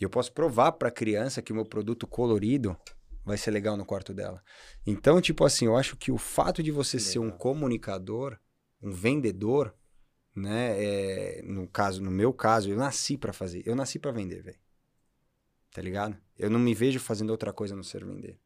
[0.00, 2.76] E eu posso provar para a criança que o meu produto colorido
[3.24, 4.42] vai ser legal no quarto dela.
[4.86, 7.38] Então, tipo assim, eu acho que o fato de você ser um Legal.
[7.38, 8.38] comunicador,
[8.82, 9.74] um vendedor,
[10.34, 13.62] né, é, no caso, no meu caso, eu nasci para fazer.
[13.66, 14.58] Eu nasci para vender, velho.
[15.70, 16.16] Tá ligado?
[16.38, 18.38] Eu não me vejo fazendo outra coisa a não ser vender.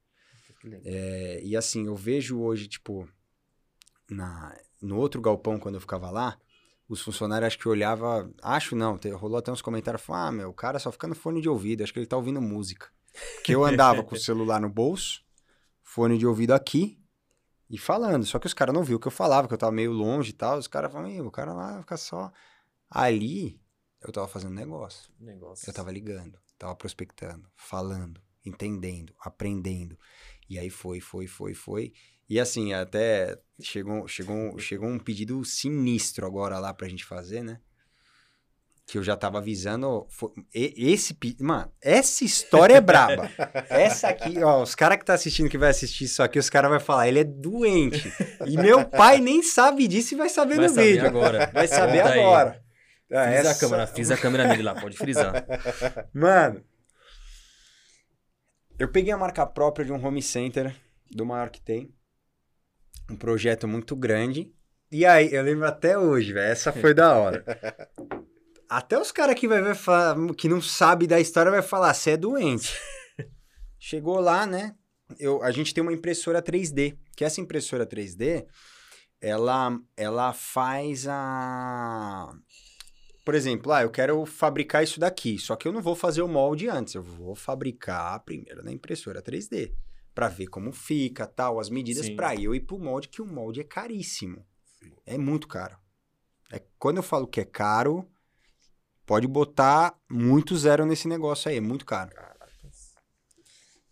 [0.70, 0.80] Que.
[0.84, 3.08] É, e assim, eu vejo hoje, tipo,
[4.10, 6.38] na, no outro galpão, quando eu ficava lá,
[6.88, 10.50] os funcionários acho que olhava, acho não, te- rolou até uns comentários, falaram, ah, meu,
[10.50, 12.88] o cara só fica no fone de ouvido, acho que ele tá ouvindo música.
[13.36, 15.24] Porque eu andava com o celular no bolso,
[15.82, 16.98] fone de ouvido aqui,
[17.70, 19.72] e falando, só que os caras não viu o que eu falava, que eu tava
[19.72, 22.30] meio longe e tal, os caras falaram, "Ih, o cara lá fica só...
[22.90, 23.60] Ali,
[24.00, 25.10] eu tava fazendo negócio.
[25.18, 25.68] Negócio.
[25.68, 29.98] Eu tava ligando, tava prospectando, falando, entendendo, aprendendo.
[30.54, 31.92] E aí foi, foi, foi, foi.
[32.30, 37.58] E assim, até chegou, chegou, chegou um pedido sinistro agora lá pra gente fazer, né?
[38.86, 40.06] Que eu já tava avisando.
[40.10, 43.28] foi- esse Mano, essa história é braba.
[43.68, 46.70] Essa aqui, ó, os caras que tá assistindo, que vai assistir isso aqui, os caras
[46.70, 48.12] vão falar, ele é doente.
[48.46, 51.06] E meu pai nem sabe disso e vai saber Vai no saber vídeo.
[51.06, 51.50] agora.
[51.52, 52.20] Vai saber Conta aí.
[52.20, 52.64] agora.
[53.12, 55.46] Ah, Fiz a essa- câmera, fiz a câmera nele lá, pode frisar.
[56.12, 56.62] Mano,
[58.78, 60.74] eu peguei a marca própria de um home center,
[61.10, 61.94] do maior que tem.
[63.10, 64.52] Um projeto muito grande.
[64.90, 66.50] E aí, eu lembro até hoje, velho.
[66.50, 67.44] Essa foi da hora.
[68.68, 69.76] Até os caras que vai ver
[70.36, 72.76] que não sabe da história vai falar, você é doente.
[73.78, 74.74] Chegou lá, né?
[75.18, 78.46] Eu, a gente tem uma impressora 3D, que essa impressora 3D,
[79.20, 82.34] ela, ela faz a
[83.24, 86.28] por exemplo, ah, eu quero fabricar isso daqui, só que eu não vou fazer o
[86.28, 89.74] molde antes, eu vou fabricar primeiro na impressora 3D.
[90.14, 93.60] Pra ver como fica, tal, as medidas pra eu ir pro molde, que o molde
[93.60, 94.46] é caríssimo.
[94.78, 94.92] Sim.
[95.04, 95.76] É muito caro.
[96.52, 98.08] É, quando eu falo que é caro,
[99.04, 102.12] pode botar muito zero nesse negócio aí, é muito caro.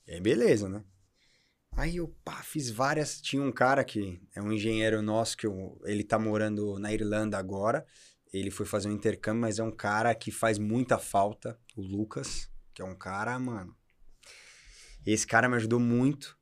[0.06, 0.84] E aí, beleza, né?
[1.72, 3.20] Aí eu, pá, fiz várias.
[3.20, 7.38] Tinha um cara que é um engenheiro nosso, que eu- ele tá morando na Irlanda
[7.38, 7.84] agora.
[8.32, 12.48] Ele foi fazer um intercâmbio, mas é um cara que faz muita falta, o Lucas,
[12.72, 13.76] que é um cara, mano.
[15.04, 16.36] Esse cara me ajudou muito.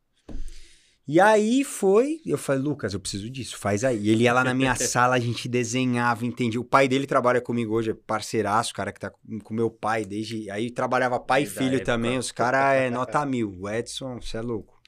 [1.09, 4.09] E aí foi, eu falei, Lucas, eu preciso disso, faz aí.
[4.09, 6.61] Ele ia lá na minha sala, a gente desenhava, entendia.
[6.61, 9.11] O pai dele trabalha comigo hoje, é parceiraço, cara que tá
[9.43, 10.49] com meu pai desde.
[10.51, 11.85] Aí trabalhava pai e filho época.
[11.85, 13.57] também, os caras é nota mil.
[13.59, 14.81] O Edson, você é louco.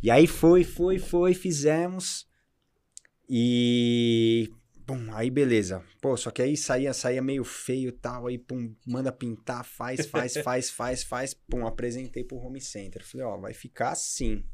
[0.00, 2.28] E aí foi, foi, foi, fizemos.
[3.28, 4.52] E.
[4.90, 5.84] Bom, aí beleza.
[6.00, 8.26] Pô, só que aí saía, saía meio feio e tal.
[8.26, 11.32] Aí, pum, manda pintar, faz, faz, faz, faz, faz.
[11.32, 13.06] Pum, apresentei pro home center.
[13.06, 14.44] Falei, ó, vai ficar assim.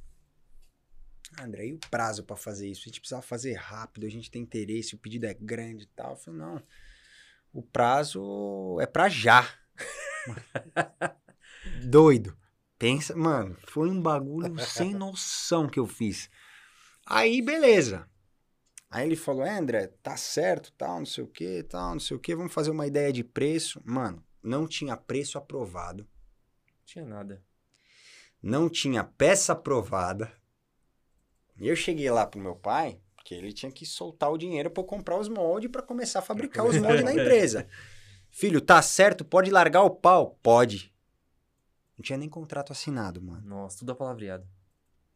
[1.40, 2.82] André, e o prazo pra fazer isso?
[2.82, 6.10] A gente precisava fazer rápido, a gente tem interesse, o pedido é grande e tal.
[6.10, 6.62] Eu falei, não.
[7.50, 9.48] O prazo é pra já.
[11.82, 12.36] Doido.
[12.78, 16.28] Pensa, mano, foi um bagulho sem noção que eu fiz.
[17.06, 18.06] Aí, beleza.
[18.90, 22.16] Aí ele falou, é, André, tá certo, tal, não sei o que, tal, não sei
[22.16, 23.80] o que, vamos fazer uma ideia de preço.
[23.84, 26.04] Mano, não tinha preço aprovado,
[26.68, 27.42] Não tinha nada.
[28.42, 30.32] não tinha peça aprovada.
[31.58, 34.82] E eu cheguei lá pro meu pai, porque ele tinha que soltar o dinheiro pra
[34.82, 37.66] eu comprar os moldes pra começar a fabricar os moldes na empresa.
[38.30, 40.38] Filho, tá certo, pode largar o pau?
[40.42, 40.94] Pode.
[41.98, 43.40] Não tinha nem contrato assinado, mano.
[43.46, 44.46] Nossa, tudo apalavreado.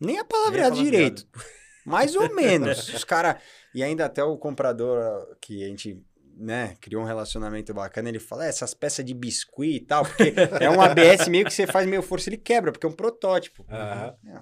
[0.00, 0.76] Nem a Nem apalavreado.
[0.76, 1.28] direito.
[1.84, 2.88] Mais ou menos.
[2.88, 3.40] Os caras.
[3.74, 6.02] E ainda até o comprador que a gente,
[6.36, 10.34] né, criou um relacionamento bacana, ele fala: "É, essas peças de biscuit e tal, porque
[10.60, 13.64] é um ABS meio que você faz meio força, ele quebra, porque é um protótipo.
[13.68, 14.16] Aham.
[14.26, 14.40] É.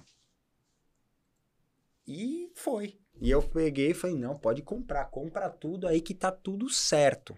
[2.06, 2.98] E foi.
[3.20, 7.36] E eu peguei e falei: não, pode comprar, compra tudo aí que tá tudo certo.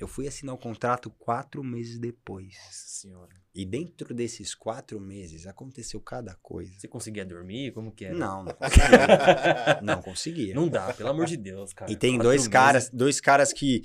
[0.00, 2.54] Eu fui assinar o contrato quatro meses depois.
[2.64, 3.34] Nossa senhora.
[3.54, 6.72] E dentro desses quatro meses aconteceu cada coisa.
[6.78, 7.72] Você conseguia dormir?
[7.72, 8.16] Como que era?
[8.16, 9.80] Não, não conseguia.
[9.82, 10.54] não conseguia.
[10.54, 11.90] Não dá, pelo amor de Deus, cara.
[11.92, 12.48] E tem Quatro dois meses.
[12.52, 13.82] caras, dois caras que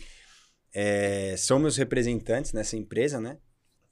[0.74, 3.38] é, são meus representantes nessa empresa, né?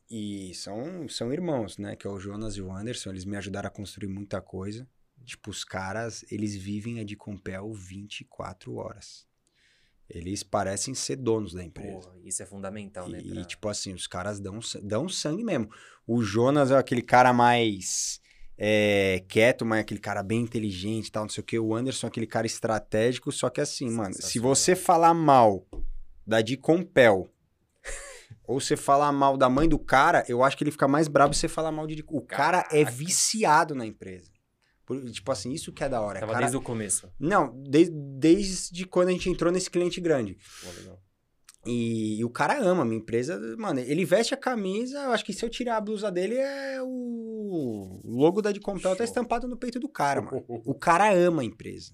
[0.09, 1.95] E são, são irmãos, né?
[1.95, 3.09] Que é o Jonas e o Anderson.
[3.09, 4.88] Eles me ajudaram a construir muita coisa.
[5.26, 9.26] Tipo, os caras, eles vivem a de Compel 24 horas.
[10.14, 12.07] Eles parecem ser donos da empresa.
[12.07, 13.20] Porra, isso é fundamental, né?
[13.20, 15.70] E, pra- tipo assim, os caras dão, dão sangue mesmo.
[16.05, 18.20] O Jonas é aquele cara mais
[18.57, 21.57] é, quieto, mas é aquele cara bem inteligente e tal, não sei o que.
[21.57, 25.66] O Anderson é aquele cara estratégico, só que assim, mano, se você falar mal
[26.26, 27.30] da de Compel
[28.45, 31.34] ou você falar mal da mãe do cara, eu acho que ele fica mais bravo
[31.34, 32.03] se você falar mal de...
[32.07, 34.32] O cara é viciado na empresa.
[35.02, 36.20] Por- tipo assim, isso que é da hora.
[36.20, 36.46] Tava cara...
[36.46, 37.10] desde o começo.
[37.20, 40.38] Não, de- desde quando a gente entrou nesse cliente grande.
[40.64, 41.00] Pô, legal.
[41.66, 43.39] E, e o cara ama a minha empresa.
[43.58, 45.00] Mano, ele veste a camisa.
[45.00, 48.96] Eu acho que se eu tirar a blusa dele, é o logo da de Compel
[48.96, 50.44] tá estampado no peito do cara, mano.
[50.66, 51.94] O cara ama a empresa.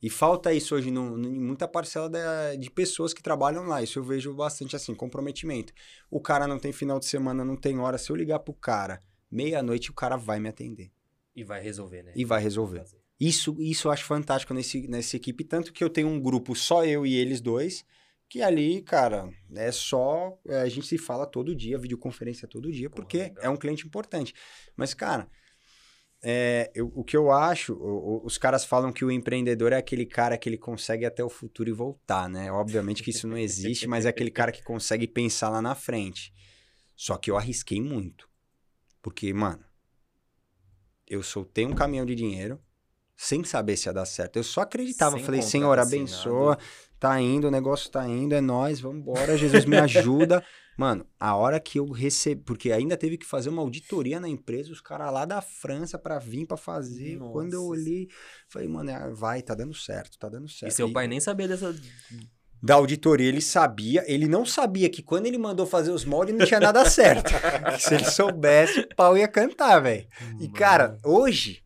[0.00, 3.82] E falta isso hoje no, em muita parcela da- de pessoas que trabalham lá.
[3.82, 5.72] Isso eu vejo bastante assim, comprometimento.
[6.08, 7.98] O cara não tem final de semana, não tem hora.
[7.98, 10.92] Se eu ligar pro cara, meia-noite, o cara vai me atender.
[11.38, 12.12] E vai resolver, né?
[12.16, 12.84] E vai resolver.
[13.20, 16.84] Isso, isso eu acho fantástico nesse, nessa equipe, tanto que eu tenho um grupo só
[16.84, 17.84] eu e eles dois,
[18.28, 20.36] que ali, cara, é só.
[20.46, 23.44] é, a gente se fala todo dia, videoconferência todo dia, Porra, porque legal.
[23.44, 24.34] é um cliente importante.
[24.76, 25.28] Mas, cara,
[26.22, 29.76] é, eu- o que eu acho, o- o- os caras falam que o empreendedor é
[29.76, 32.50] aquele cara que ele consegue até o futuro e voltar, né?
[32.50, 36.32] Obviamente que isso não existe, mas é aquele cara que consegue pensar lá na frente.
[36.96, 38.28] Só que eu arrisquei muito.
[39.00, 39.64] Porque, mano,
[41.08, 42.60] eu soltei um caminhão de dinheiro
[43.16, 44.36] sem saber se ia dar certo.
[44.36, 45.16] Eu só acreditava.
[45.16, 46.58] Sem Falei, Senhor, abençoa.
[47.00, 50.44] Tá indo, o negócio tá indo, é nóis, vambora, Jesus me ajuda.
[50.78, 52.40] Mano, a hora que eu recebi.
[52.42, 56.20] Porque ainda teve que fazer uma auditoria na empresa, os caras lá da França pra
[56.20, 57.18] vir pra fazer.
[57.32, 57.72] Quando eu Nossa.
[57.72, 58.08] olhei,
[58.48, 60.70] falei, mano, é, vai, tá dando certo, tá dando certo.
[60.70, 61.74] E seu pai nem sabia dessa.
[62.62, 66.44] Da auditoria, ele sabia, ele não sabia que quando ele mandou fazer os moldes não
[66.44, 67.32] tinha nada certo.
[67.78, 70.06] Se ele soubesse, o pau ia cantar, velho.
[70.40, 71.62] E, cara, hoje,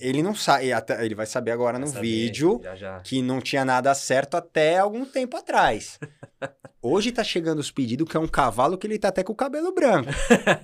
[0.00, 0.66] ele não sabe,
[1.00, 3.00] ele vai saber agora no Vai saber, vídeo Já, já.
[3.00, 5.98] que não tinha nada certo até algum tempo atrás.
[6.82, 9.36] Hoje tá chegando os pedidos que é um cavalo que ele tá até com o
[9.36, 10.10] cabelo branco.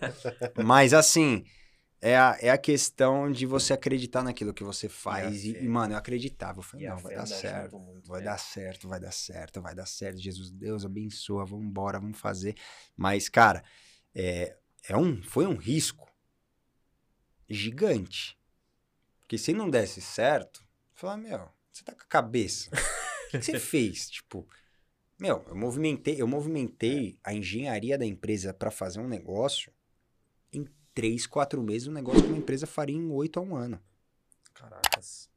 [0.63, 1.43] Mas assim,
[2.01, 5.45] é a, é a questão de você acreditar naquilo que você faz.
[5.45, 6.61] E, e, mano, eu acreditava.
[6.61, 7.79] Eu falei, não, vai dar certo.
[7.79, 8.27] muito, Vai né?
[8.27, 10.19] dar certo, vai dar certo, vai dar certo.
[10.19, 12.55] Jesus, Deus abençoa, vamos embora, vamos fazer.
[12.97, 13.63] Mas, cara,
[14.15, 14.57] é,
[14.89, 16.09] é um, foi um risco.
[17.49, 18.39] gigante.
[19.21, 22.71] Porque se não desse certo, falar, meu, você tá com a cabeça.
[22.71, 24.11] O que, que você fez?
[24.11, 24.49] Tipo,
[25.19, 29.73] meu, eu movimentei, eu movimentei a engenharia da empresa para fazer um negócio
[30.95, 33.81] três, quatro meses, um negócio que uma empresa faria em oito a um ano.
[34.55, 35.29] Caracas.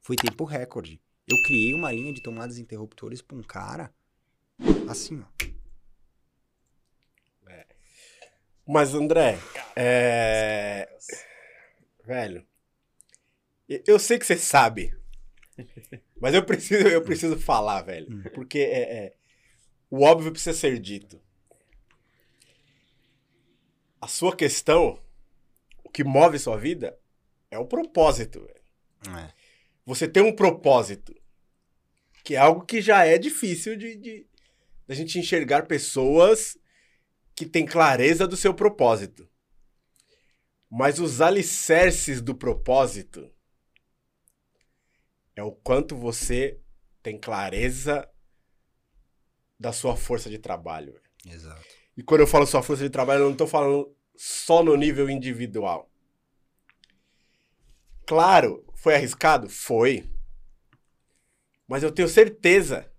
[0.00, 1.00] Foi tempo recorde.
[1.26, 3.92] Eu criei uma linha de tomadas interruptores pra um cara
[4.88, 5.56] assim, ó.
[8.66, 9.38] Mas, André,
[9.76, 10.88] é.
[12.04, 12.44] Velho.
[13.86, 14.92] Eu sei que você sabe.
[16.20, 18.12] Mas eu preciso, eu preciso falar, velho.
[18.12, 18.22] Hum.
[18.34, 19.16] Porque é, é,
[19.88, 21.20] o óbvio precisa ser dito.
[24.06, 25.02] A sua questão,
[25.82, 26.96] o que move sua vida,
[27.50, 29.18] é o propósito, velho.
[29.18, 29.32] É.
[29.84, 31.12] Você tem um propósito.
[32.22, 34.26] Que é algo que já é difícil de, de
[34.86, 36.56] da gente enxergar pessoas
[37.34, 39.28] que têm clareza do seu propósito.
[40.70, 43.28] Mas os alicerces do propósito
[45.34, 46.60] é o quanto você
[47.02, 48.08] tem clareza
[49.58, 50.94] da sua força de trabalho.
[51.26, 51.66] Exato.
[51.96, 55.08] E quando eu falo sua força de trabalho, eu não tô falando só no nível
[55.10, 55.90] individual.
[58.06, 59.48] Claro, foi arriscado?
[59.48, 60.04] Foi.
[61.66, 62.90] Mas eu tenho certeza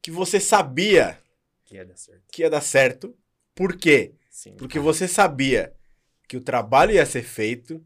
[0.00, 1.18] que você sabia
[1.64, 2.22] Que ia dar certo.
[2.32, 3.14] que ia dar certo.
[3.54, 4.14] Por quê?
[4.30, 4.54] Sim.
[4.56, 5.74] Porque você sabia
[6.28, 7.84] que o trabalho ia ser feito,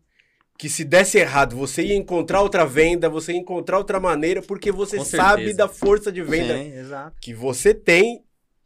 [0.58, 4.70] que se desse errado, você ia encontrar outra venda, você ia encontrar outra maneira, porque
[4.70, 5.56] você Com sabe certeza.
[5.58, 8.24] da força de venda Sim, que você tem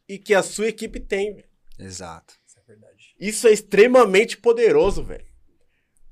[0.08, 1.42] e que a sua equipe tem.
[1.78, 2.35] Exato.
[3.18, 5.24] Isso é extremamente poderoso, velho.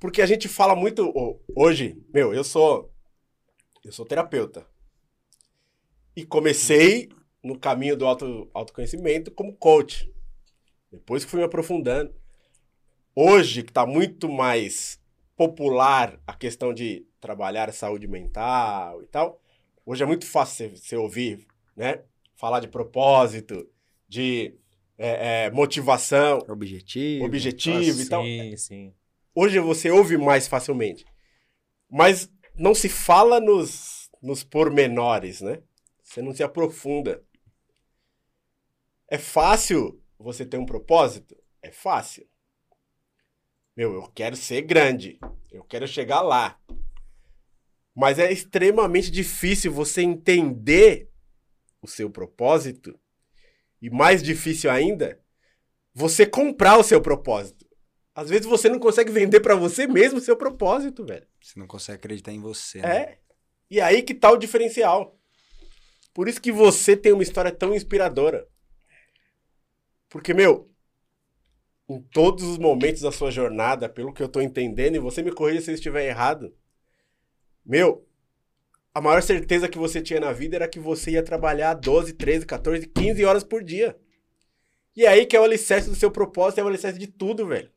[0.01, 1.13] Porque a gente fala muito
[1.55, 2.91] hoje, meu, eu sou
[3.85, 4.67] eu sou terapeuta.
[6.17, 7.11] E comecei
[7.43, 10.11] no caminho do auto, autoconhecimento como coach.
[10.91, 12.15] Depois que fui me aprofundando.
[13.15, 14.99] Hoje, que está muito mais
[15.37, 19.41] popular a questão de trabalhar saúde mental e tal,
[19.85, 21.47] hoje é muito fácil você ouvir,
[21.77, 22.03] né?
[22.35, 23.69] Falar de propósito,
[24.09, 24.55] de
[24.97, 27.25] é, é, motivação, Objetivo.
[27.25, 28.23] objetivo e tal.
[28.23, 28.95] Sim, sim.
[29.35, 31.05] Hoje você ouve mais facilmente.
[31.91, 35.61] Mas não se fala nos, nos pormenores, né?
[36.03, 37.23] Você não se aprofunda.
[39.09, 41.37] É fácil você ter um propósito?
[41.61, 42.27] É fácil.
[43.77, 45.19] Meu, eu quero ser grande.
[45.51, 46.59] Eu quero chegar lá.
[47.95, 51.11] Mas é extremamente difícil você entender
[51.81, 52.99] o seu propósito.
[53.85, 55.21] E mais difícil ainda,
[55.93, 57.69] você comprar o seu propósito.
[58.15, 61.27] Às vezes você não consegue vender pra você mesmo o seu propósito, velho.
[61.39, 62.81] Você não consegue acreditar em você.
[62.81, 62.97] né?
[62.97, 63.19] É.
[63.71, 65.21] E aí que tá o diferencial.
[66.15, 68.49] Por isso que você tem uma história tão inspiradora.
[70.09, 70.73] Porque, meu,
[71.87, 75.31] em todos os momentos da sua jornada, pelo que eu tô entendendo, e você me
[75.31, 76.57] corrija se eu estiver errado,
[77.63, 78.09] meu,
[78.95, 82.47] a maior certeza que você tinha na vida era que você ia trabalhar 12, 13,
[82.47, 83.97] 14, 15 horas por dia.
[84.97, 87.71] E aí que é o alicerce do seu propósito, é o alicerce de tudo, velho.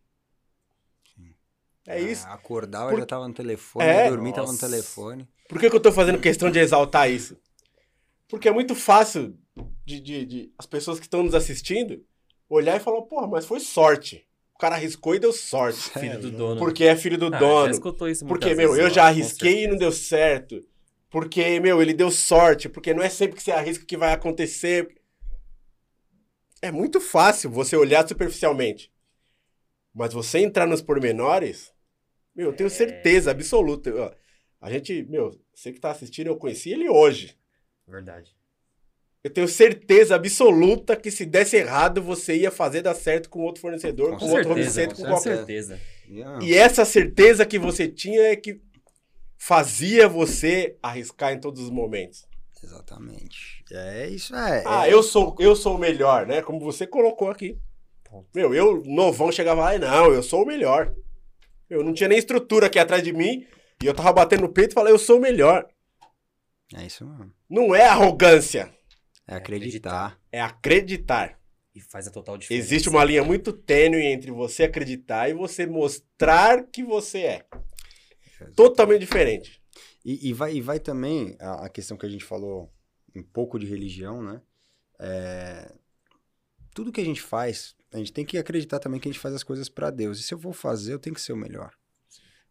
[1.88, 2.26] É isso.
[2.28, 3.86] Ah, Acordava, Por- já tava no telefone.
[3.86, 4.09] É.
[4.09, 5.28] Dormir, tava no telefone.
[5.47, 7.38] Por que, que eu tô fazendo questão de exaltar isso?
[8.28, 9.38] Porque é muito fácil
[9.86, 12.03] de, de- de- as pessoas que estão nos assistindo
[12.49, 14.28] olhar e falar, porra, mas foi sorte.
[14.53, 15.80] O cara arriscou e deu sorte.
[15.97, 16.59] Filho do dono.
[16.59, 17.72] Porque é filho do Ah, Já dono.
[17.72, 20.61] escutou isso Porque, meu, vezes, eu já arrisquei e não deu certo.
[21.10, 22.68] Porque, meu, ele deu sorte.
[22.68, 24.95] Porque não é sempre que você arrisca que vai acontecer.
[26.62, 28.91] É muito fácil você olhar superficialmente.
[29.93, 31.74] Mas você entrar nos pormenores,
[32.36, 34.16] meu, eu tenho certeza absoluta.
[34.62, 37.36] A gente, meu, você que tá assistindo, eu conheci ele hoje.
[37.88, 38.36] Verdade.
[39.24, 43.62] Eu tenho certeza absoluta que se desse errado, você ia fazer dar certo com outro
[43.62, 45.80] fornecedor, Com com, outro certeza, center, com com qualquer certeza.
[46.41, 48.62] E essa certeza que você tinha é que
[49.38, 52.26] fazia você arriscar em todos os momentos.
[52.64, 53.64] Exatamente.
[53.72, 54.64] É isso, é.
[54.66, 56.42] Ah, é- eu sou, eu sou o melhor, né?
[56.42, 57.58] Como você colocou aqui.
[58.04, 58.28] Ponto.
[58.34, 60.94] Meu, eu, novão, chegava lá e não, eu sou o melhor.
[61.70, 63.46] Eu não tinha nem estrutura aqui atrás de mim
[63.84, 65.68] e eu tava batendo no peito e falei, eu sou o melhor.
[66.76, 67.32] É isso mesmo.
[67.50, 68.74] Não é arrogância,
[69.28, 70.20] É acreditar.
[70.32, 71.38] é acreditar.
[71.76, 72.66] E faz a total diferença.
[72.66, 77.46] Existe uma linha muito tênue entre você acreditar e você mostrar que você é.
[78.56, 79.62] Totalmente diferente.
[80.04, 82.72] E, e vai, e vai também a, a questão que a gente falou
[83.16, 84.42] um pouco de religião, né?
[85.00, 85.74] É,
[86.74, 89.34] tudo que a gente faz, a gente tem que acreditar também que a gente faz
[89.34, 90.20] as coisas pra Deus.
[90.20, 91.74] E se eu vou fazer, eu tenho que ser o melhor.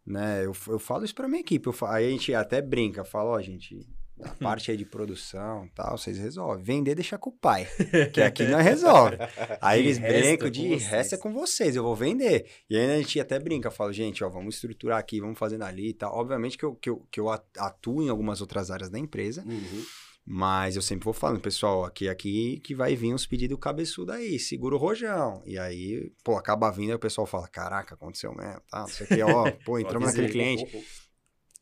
[0.05, 0.45] Né?
[0.45, 1.67] Eu, eu falo isso pra minha equipe.
[1.67, 3.87] Eu aí a gente até brinca, fala, ó, gente,
[4.23, 6.63] A parte aí de produção tal, vocês resolvem.
[6.63, 7.67] Vender, deixa com o pai.
[8.13, 9.17] Que aqui nós resolve.
[9.61, 12.49] Aí eles brincam de resto é com vocês, eu vou vender.
[12.69, 15.89] E aí a gente até brinca, fala, gente, ó, vamos estruturar aqui, vamos fazendo ali
[15.89, 16.15] e tal.
[16.15, 19.83] Obviamente que eu, que, eu, que eu atuo em algumas outras áreas da empresa, Uhum.
[20.25, 24.39] mas eu sempre vou falando, pessoal, aqui, aqui que vai vir uns pedidos cabeçudo aí,
[24.39, 25.41] segura o rojão.
[25.45, 28.79] E aí, pô, acaba vindo, aí o pessoal fala, caraca, aconteceu mesmo, tá?
[28.79, 30.65] Não sei o que, ó, pô, entramos naquele cliente.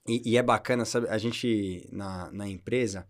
[0.08, 1.08] E, e é bacana, sabe?
[1.10, 3.08] A gente, na, na empresa,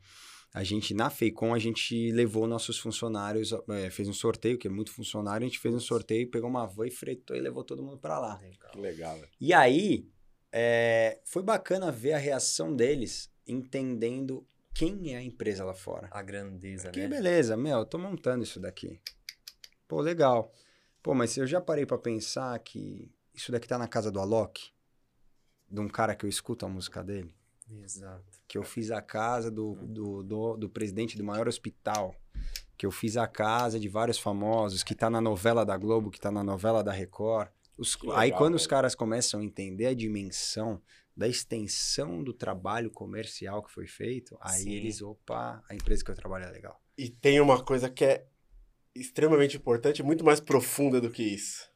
[0.54, 4.72] a gente, na Feicom, a gente levou nossos funcionários, é, fez um sorteio, que é
[4.72, 7.84] muito funcionário, a gente fez um sorteio, pegou uma van e fretou e levou todo
[7.84, 8.38] mundo pra lá.
[8.40, 8.72] Legal.
[8.72, 9.20] Que legal.
[9.42, 10.08] E aí,
[10.52, 16.08] é, foi bacana ver a reação deles, entendendo quem é a empresa lá fora.
[16.12, 17.08] A grandeza, Que né?
[17.10, 19.00] beleza, meu, eu tô montando isso daqui.
[19.88, 20.54] Pô, legal.
[21.04, 24.72] Pô, mas eu já parei pra pensar que isso daqui tá na casa do Alok,
[25.70, 27.34] de um cara que eu escuto a música dele
[27.84, 28.24] Exato.
[28.48, 32.16] que eu fiz a casa do, do, do, do presidente do maior hospital,
[32.78, 36.20] que eu fiz a casa de vários famosos, que tá na novela da Globo, que
[36.20, 37.50] tá na novela da Record.
[37.78, 38.70] Os- Que aí legal, quando os velho.
[38.70, 40.82] caras começam a entender a dimensão
[41.18, 44.72] da extensão do trabalho comercial que foi feito, aí Sim.
[44.74, 46.82] eles, opa, a empresa que eu trabalho é legal.
[46.98, 48.28] E tem uma coisa que é
[48.94, 51.70] extremamente importante, muito mais profunda do que isso.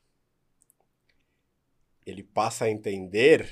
[2.06, 3.50] Ele passa a entender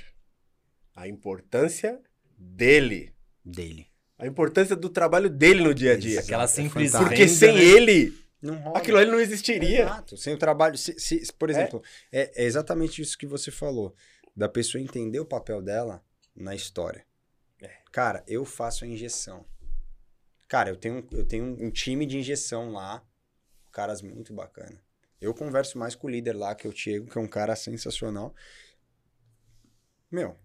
[0.98, 2.02] a importância
[2.38, 3.14] dele,
[3.46, 3.88] Dele.
[4.18, 6.14] a importância do trabalho dele no dia a dia.
[6.14, 7.10] Exato, Aquela é simples fantástico.
[7.16, 7.64] Porque sem né?
[7.64, 8.78] ele, Não rola.
[8.80, 9.84] aquilo ali não existiria.
[9.84, 10.18] Exato.
[10.18, 10.76] Sem o trabalho.
[10.78, 12.44] se- se- por exemplo, é.
[12.44, 13.96] é exatamente isso que você falou.
[14.36, 16.04] Da pessoa entender o papel dela
[16.36, 17.06] na história.
[17.62, 17.70] É.
[17.92, 19.46] Cara, eu faço a injeção.
[20.48, 23.04] Cara, eu tenho, eu tenho um time de injeção lá.
[23.72, 24.82] Caras muito bacana.
[25.22, 27.56] Eu converso mais com o líder lá, que é o Diego, que é um cara
[27.56, 28.34] sensacional.
[30.12, 30.38] Meu,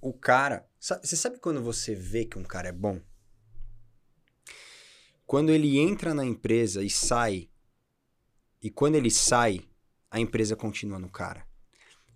[0.00, 0.68] o cara.
[0.78, 3.00] Você sabe quando você vê que um cara é bom?
[5.26, 7.50] Quando ele entra na empresa e sai,
[8.62, 9.60] e quando ele sai,
[10.10, 11.46] a empresa continua no cara.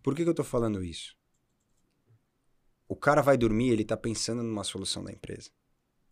[0.02, 1.16] Por que, que eu tô falando isso?
[2.88, 5.50] O cara vai dormir, ele tá pensando numa solução da empresa.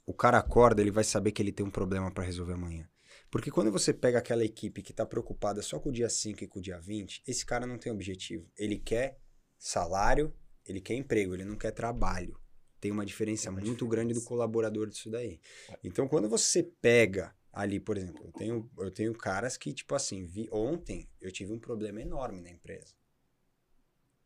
[0.07, 2.89] O cara acorda, ele vai saber que ele tem um problema para resolver amanhã.
[3.31, 6.47] Porque quando você pega aquela equipe que tá preocupada só com o dia 5 e
[6.49, 8.51] com o dia 20, esse cara não tem objetivo.
[8.57, 9.21] Ele quer
[9.57, 10.35] salário,
[10.71, 12.39] ele quer emprego, ele não quer trabalho.
[12.81, 14.29] Tem uma diferença Tem uma muito grande do diferença.
[14.29, 15.41] colaborador disso daí.
[15.85, 20.25] Então, quando você pega ali, por exemplo, eu tenho, eu tenho caras que, tipo assim,
[20.25, 22.95] vi, ontem eu tive um problema enorme na empresa.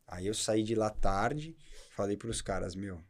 [0.07, 1.57] Aí eu saí de lá tarde,
[1.91, 3.01] falei pros caras, meu,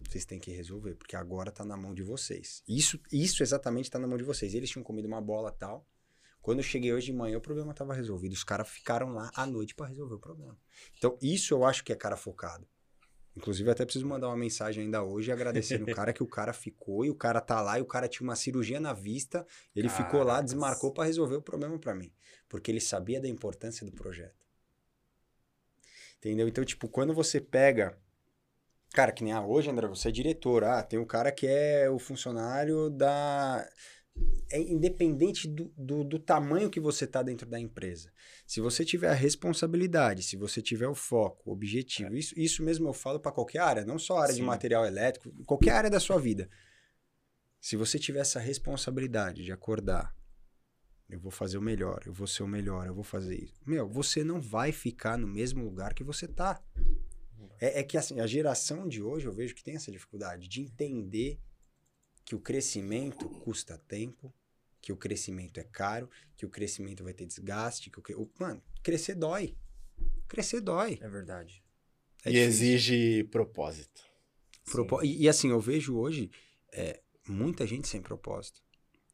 [0.00, 2.62] vocês têm que resolver, porque agora tá na mão de vocês.
[2.66, 4.54] Isso, isso exatamente tá na mão de vocês.
[4.54, 5.86] Eles tinham comido uma bola tal.
[6.40, 8.32] Quando eu cheguei hoje de manhã, o problema tava resolvido.
[8.32, 10.56] Os caras ficaram lá à noite para resolver o problema.
[10.96, 12.68] Então, isso eu acho que é cara focado.
[13.36, 17.04] Inclusive, até preciso mandar uma mensagem ainda hoje agradecendo o cara que o cara ficou
[17.04, 19.44] e o cara tá lá e o cara tinha uma cirurgia na vista.
[19.74, 22.12] Ele ficou lá, desmarcou para resolver o problema para mim.
[22.48, 24.44] Porque ele sabia da importância do projeto.
[26.18, 26.46] Entendeu?
[26.46, 27.98] Então, tipo, quando você pega.
[28.92, 30.62] Cara, que nem ah, hoje, André, você é diretor.
[30.62, 33.68] Ah, tem um cara que é o funcionário da.
[34.50, 38.12] É independente do, do, do tamanho que você tá dentro da empresa.
[38.46, 42.88] Se você tiver a responsabilidade, se você tiver o foco, o objetivo, isso, isso mesmo
[42.88, 44.46] eu falo para qualquer área, não só a área de Sim.
[44.46, 46.48] material elétrico, qualquer área da sua vida.
[47.60, 50.14] Se você tiver essa responsabilidade de acordar,
[51.08, 53.54] eu vou fazer o melhor, eu vou ser o melhor, eu vou fazer isso.
[53.66, 56.62] Meu, você não vai ficar no mesmo lugar que você tá.
[57.60, 60.60] É, é que assim, a geração de hoje eu vejo que tem essa dificuldade de
[60.60, 61.40] entender
[62.24, 64.32] que o crescimento custa tempo,
[64.80, 68.30] que o crescimento é caro, que o crescimento vai ter desgaste, que o, cre- o-
[68.38, 69.56] mano, crescer dói.
[70.28, 70.98] Crescer dói.
[71.00, 71.62] É verdade.
[72.24, 72.48] É e difícil.
[72.48, 74.02] exige propósito.
[74.70, 76.30] Propo- E, e assim, eu vejo hoje
[76.72, 78.62] é, muita gente sem propósito.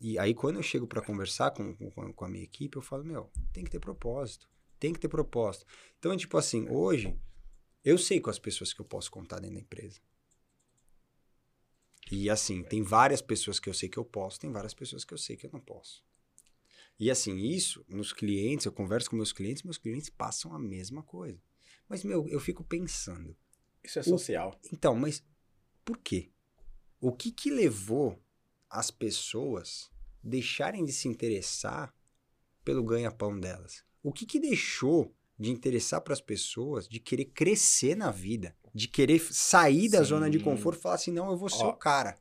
[0.01, 3.05] E aí, quando eu chego para conversar com, com, com a minha equipe, eu falo,
[3.05, 4.49] meu, tem que ter propósito.
[4.79, 5.67] Tem que ter propósito.
[5.99, 7.15] Então, tipo assim, hoje,
[7.85, 10.01] eu sei com as pessoas que eu posso contar dentro da empresa.
[12.11, 15.15] E assim, tem várias pessoas que eu sei que eu posso, tem várias pessoas que
[15.15, 16.05] eu sei que eu não posso.
[16.99, 21.03] E assim, isso, nos clientes, eu converso com meus clientes, meus clientes passam a mesma
[21.03, 21.41] coisa.
[21.89, 23.37] Mas, meu, eu fico pensando,
[23.83, 24.59] Isso é social.
[24.73, 25.25] então, mas
[25.85, 26.31] por quê?
[27.01, 28.23] O que que levou
[28.69, 29.91] as pessoas
[30.23, 31.95] deixarem de se interessar
[32.65, 33.83] pelo ganha-pão delas?
[34.03, 38.87] O que que deixou de interessar para as pessoas de querer crescer na vida, de
[38.89, 40.05] querer sair da Sim.
[40.05, 41.71] zona de conforto e falar assim, não, eu vou ser Ó.
[41.71, 42.17] o cara.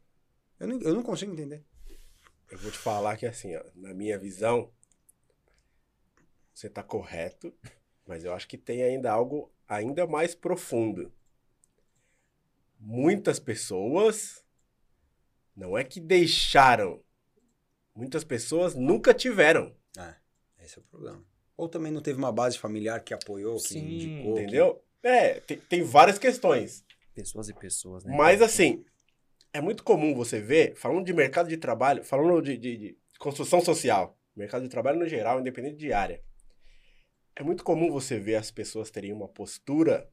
[0.59, 1.63] Eu não, eu não consigo entender.
[2.49, 4.71] Eu vou te falar que assim, ó, na minha visão,
[6.53, 7.53] você tá correto,
[8.07, 11.11] mas eu acho que tem ainda algo ainda mais profundo.
[12.79, 14.43] Muitas pessoas
[15.55, 17.03] Não é que deixaram.
[17.93, 19.75] Muitas pessoas nunca tiveram.
[20.57, 21.23] Esse é o problema.
[21.57, 24.35] Ou também não teve uma base familiar que apoiou, que Sim, indicou.
[24.35, 24.81] que- Entendeu?
[25.03, 26.83] É, tem, tem várias questões.
[27.15, 28.15] Pessoas e pessoas, né?
[28.15, 28.83] Mas assim,
[29.53, 33.61] é muito comum você ver, falando de mercado de trabalho, falando de, de- de construção
[33.61, 36.23] social, mercado de trabalho no geral, independente de área.
[37.35, 40.09] É muito comum você ver as pessoas terem uma postura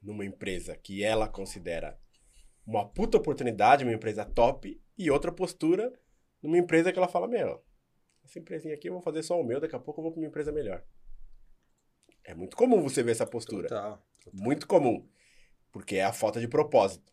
[0.00, 1.98] numa empresa que ela considera
[2.66, 5.92] uma puta oportunidade, uma empresa top, e outra postura
[6.42, 7.62] numa empresa que ela fala, meu,
[8.24, 10.20] essa empresinha aqui eu vou fazer só o meu, daqui a pouco eu vou para
[10.20, 10.84] uma empresa melhor.
[12.24, 13.68] É muito comum você ver essa postura.
[13.68, 14.04] Total.
[14.22, 14.32] total.
[14.32, 15.08] Muito comum.
[15.70, 17.12] Porque é a falta de propósito.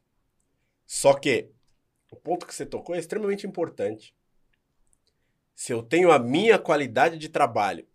[0.85, 1.51] Só que
[2.11, 4.15] o ponto que você tocou é extremamente importante.
[5.55, 7.87] Se eu tenho a minha qualidade de trabalho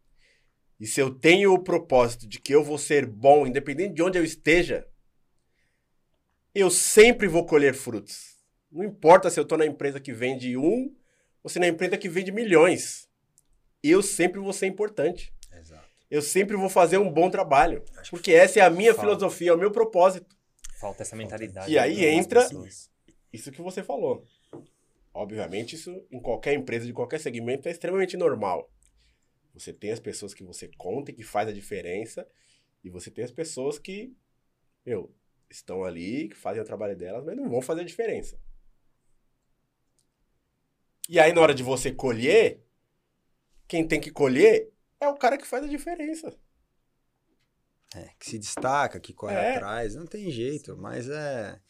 [0.79, 4.19] e se eu tenho o propósito de que eu vou ser bom, independente de onde
[4.19, 4.87] eu esteja,
[6.55, 8.39] eu sempre vou colher frutos.
[8.71, 10.95] Não importa se eu estou na empresa que vende um
[11.43, 13.09] ou se na empresa que vende milhões.
[13.83, 15.34] Eu sempre vou ser importante.
[16.15, 17.83] Eu sempre vou fazer um bom trabalho.
[17.97, 19.09] Acho que Porque essa é a minha Falta.
[19.09, 20.37] filosofia, é o meu propósito.
[20.79, 21.73] Falta essa mentalidade.
[21.73, 22.89] E aí entra- pessoas.
[23.33, 24.25] Isso que você falou.
[25.13, 28.71] Obviamente, isso em qualquer empresa, de qualquer segmento, é extremamente normal.
[29.55, 32.25] Você tem as pessoas que você conta e que faz a diferença,
[32.85, 34.17] e você tem as pessoas que,
[34.87, 35.13] meu,
[35.51, 38.39] estão ali, que fazem o trabalho delas, mas não vão fazer a diferença.
[41.09, 42.63] E aí, na hora de você colher,
[43.67, 44.73] quem tem que colher
[45.05, 46.37] é o cara que faz a diferença.
[47.95, 49.57] É, que se destaca, que corre É.
[49.57, 51.61] atrás, não tem jeito, mas é,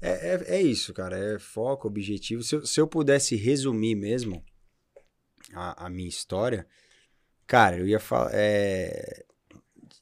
[0.00, 2.42] é, é, é isso, cara, é foco, objetivo.
[2.42, 4.44] Se eu, se eu pudesse resumir mesmo
[5.52, 6.66] a, a minha história,
[7.46, 9.24] cara, eu ia falar, é,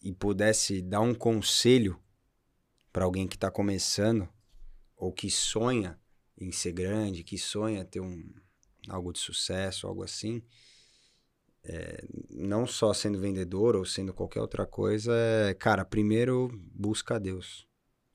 [0.03, 2.01] e pudesse dar um conselho
[2.91, 4.26] para alguém que tá começando,
[4.97, 6.01] ou que sonha
[6.39, 8.32] em ser grande, que sonha ter um,
[8.89, 10.43] algo de sucesso, algo assim,
[12.31, 17.67] não só sendo vendedor ou sendo qualquer outra coisa, é, cara, primeiro busca a Deus.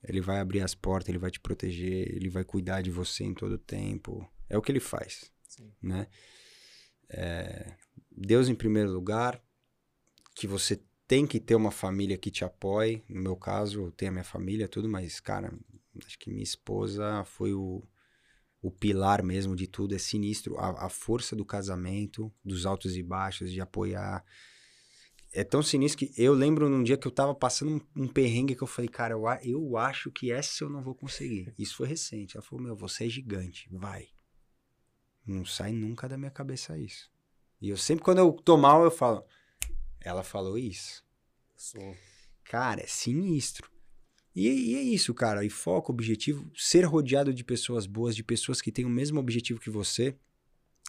[0.02, 3.34] Ele vai abrir as portas, ele vai te proteger, ele vai cuidar de você em
[3.34, 4.28] todo o tempo.
[4.48, 5.72] É o que ele faz, Sim.
[5.80, 6.08] né?
[7.08, 7.76] É,
[8.10, 9.40] Deus em primeiro lugar,
[10.34, 13.04] que você tem que ter uma família que te apoie.
[13.08, 15.52] No meu caso, eu tenho a minha família, tudo, mas, cara,
[16.04, 17.82] acho que minha esposa foi o,
[18.62, 20.56] o pilar mesmo de tudo, é sinistro.
[20.56, 24.24] A, a força do casamento, dos altos e baixos, de apoiar.
[25.32, 28.54] É tão sinistro que eu lembro num dia que eu tava passando um, um perrengue
[28.54, 31.52] que eu falei, cara, eu, eu acho que essa eu não vou conseguir.
[31.58, 32.36] Isso foi recente.
[32.36, 34.08] Ela falou, meu, você é gigante, vai.
[35.26, 37.10] Não sai nunca da minha cabeça isso.
[37.60, 39.24] E eu sempre, quando eu tô mal, eu falo,
[40.00, 41.04] ela falou isso.
[41.56, 41.96] Sou.
[42.44, 43.71] Cara, é sinistro.
[44.34, 45.44] E, e é isso, cara.
[45.44, 49.60] E foco, objetivo, ser rodeado de pessoas boas, de pessoas que têm o mesmo objetivo
[49.60, 50.16] que você.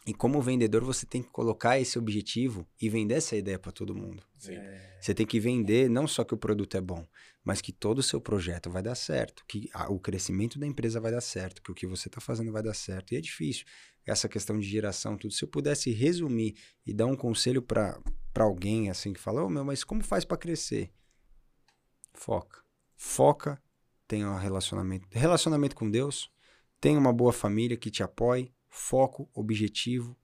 [0.05, 3.95] E como vendedor, você tem que colocar esse objetivo e vender essa ideia para todo
[3.95, 4.21] mundo.
[4.37, 4.53] Sim.
[4.55, 7.05] É, Você tem que vender não só que o produto é bom,
[7.43, 10.99] mas que todo o seu projeto vai dar certo, que a- o crescimento da empresa
[10.99, 13.13] vai dar certo, que o que você está fazendo vai dar certo.
[13.13, 13.65] E é difícil.
[14.05, 15.33] Essa questão de geração, tudo.
[15.33, 17.97] Se eu pudesse resumir e dar um conselho para
[18.35, 20.91] alguém assim que fala, ô meu, mas como faz para crescer?
[22.13, 22.62] Foca.
[23.05, 23.61] Foca,
[24.07, 26.31] tenha um relacionamento, relacionamento com Deus,
[26.79, 30.17] tenha uma boa família que te apoie, foco, objetivo,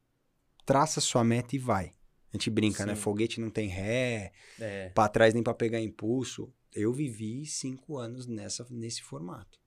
[0.65, 1.91] traça sua meta e vai.
[2.31, 2.95] A gente brinca, né?
[2.95, 3.01] Sim.
[3.01, 6.51] Foguete não tem ré, é, Pra trás nem pra pegar impulso.
[6.73, 9.59] Eu vivi cinco anos nessa, nesse formato.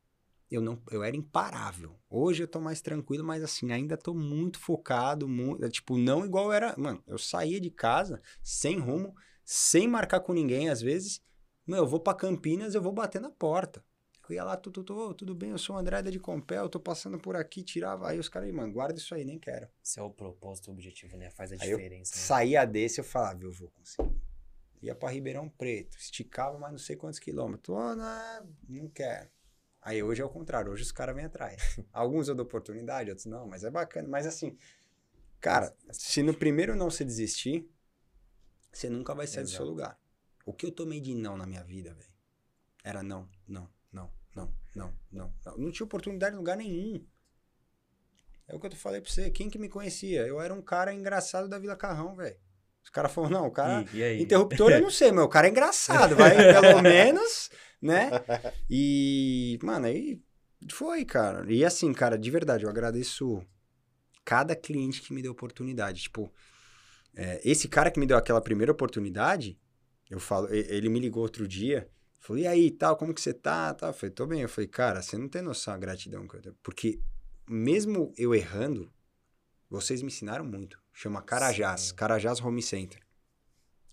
[0.50, 2.00] Eu não, eu era imparável.
[2.08, 6.50] Hoje eu tô mais tranquilo, mas assim, ainda tô muito focado, muito, tipo, não igual
[6.50, 6.74] era.
[6.78, 11.20] Mano, eu saía de casa sem rumo, sem marcar com ninguém às vezes.
[11.66, 13.84] Meu, eu vou pra Campinas, eu vou bater na porta.
[14.28, 16.18] Eu ia lá, tu, tu, tu, ô, tudo bem, eu sou o André da de
[16.18, 18.08] Compel, tô passando por aqui, tirava.
[18.08, 19.68] Aí os caras, mano, guarda isso aí, nem quero.
[19.84, 21.28] esse é o propósito, o objetivo, né?
[21.30, 22.14] Faz a Aí eu diferença.
[22.16, 22.22] né?
[22.22, 24.10] Saía desse, eu falava, eu vou conseguir.
[24.80, 27.76] Ia pra Ribeirão Preto, esticava mais não sei quantos quilômetros.
[27.76, 29.28] Oh, não, não quero.
[29.80, 31.56] Aí hoje é o contrário, hoje os caras vêm atrás.
[31.92, 34.08] Alguns eu dou oportunidade, outros não, mas é bacana.
[34.08, 34.56] Mas assim,
[35.40, 37.68] cara, se no primeiro não se desistir,
[38.72, 39.70] você nunca vai sair do seu Exato.
[39.70, 40.01] lugar.
[40.45, 42.12] O que eu tomei de não na minha vida, velho,
[42.84, 45.57] era não, não, não, não, não, não, não.
[45.59, 47.07] Não tinha oportunidade em lugar nenhum.
[48.49, 49.30] É o que eu falei pra você.
[49.30, 50.26] Quem que me conhecia?
[50.26, 52.36] Eu era um cara engraçado da Vila Carrão, velho.
[52.82, 53.84] Os caras falaram, não, o cara.
[53.93, 54.22] E, e?
[54.22, 58.11] Interruptor eu não sei, mas o cara é engraçado, vai pelo menos, né?
[58.68, 60.20] E, mano, aí
[60.70, 61.51] foi, cara.
[61.51, 63.45] E assim, cara, de verdade, eu agradeço
[64.24, 66.03] cada cliente que me deu oportunidade.
[66.03, 66.32] Tipo,
[67.14, 69.59] é, esse cara que me deu aquela primeira oportunidade,
[70.12, 71.88] eu falo, ele me ligou outro dia,
[72.20, 73.72] falou, e aí, tal, como que você tá?
[73.72, 73.88] Tal.
[73.90, 74.42] Eu falei, tô bem.
[74.42, 76.56] Eu falei, cara, você não tem noção da gratidão que eu tenho.
[76.62, 77.00] Porque
[77.48, 78.92] mesmo eu errando,
[79.70, 80.78] vocês me ensinaram muito.
[80.92, 81.94] Chama Carajás, Sim.
[81.94, 83.00] Carajás Home Center.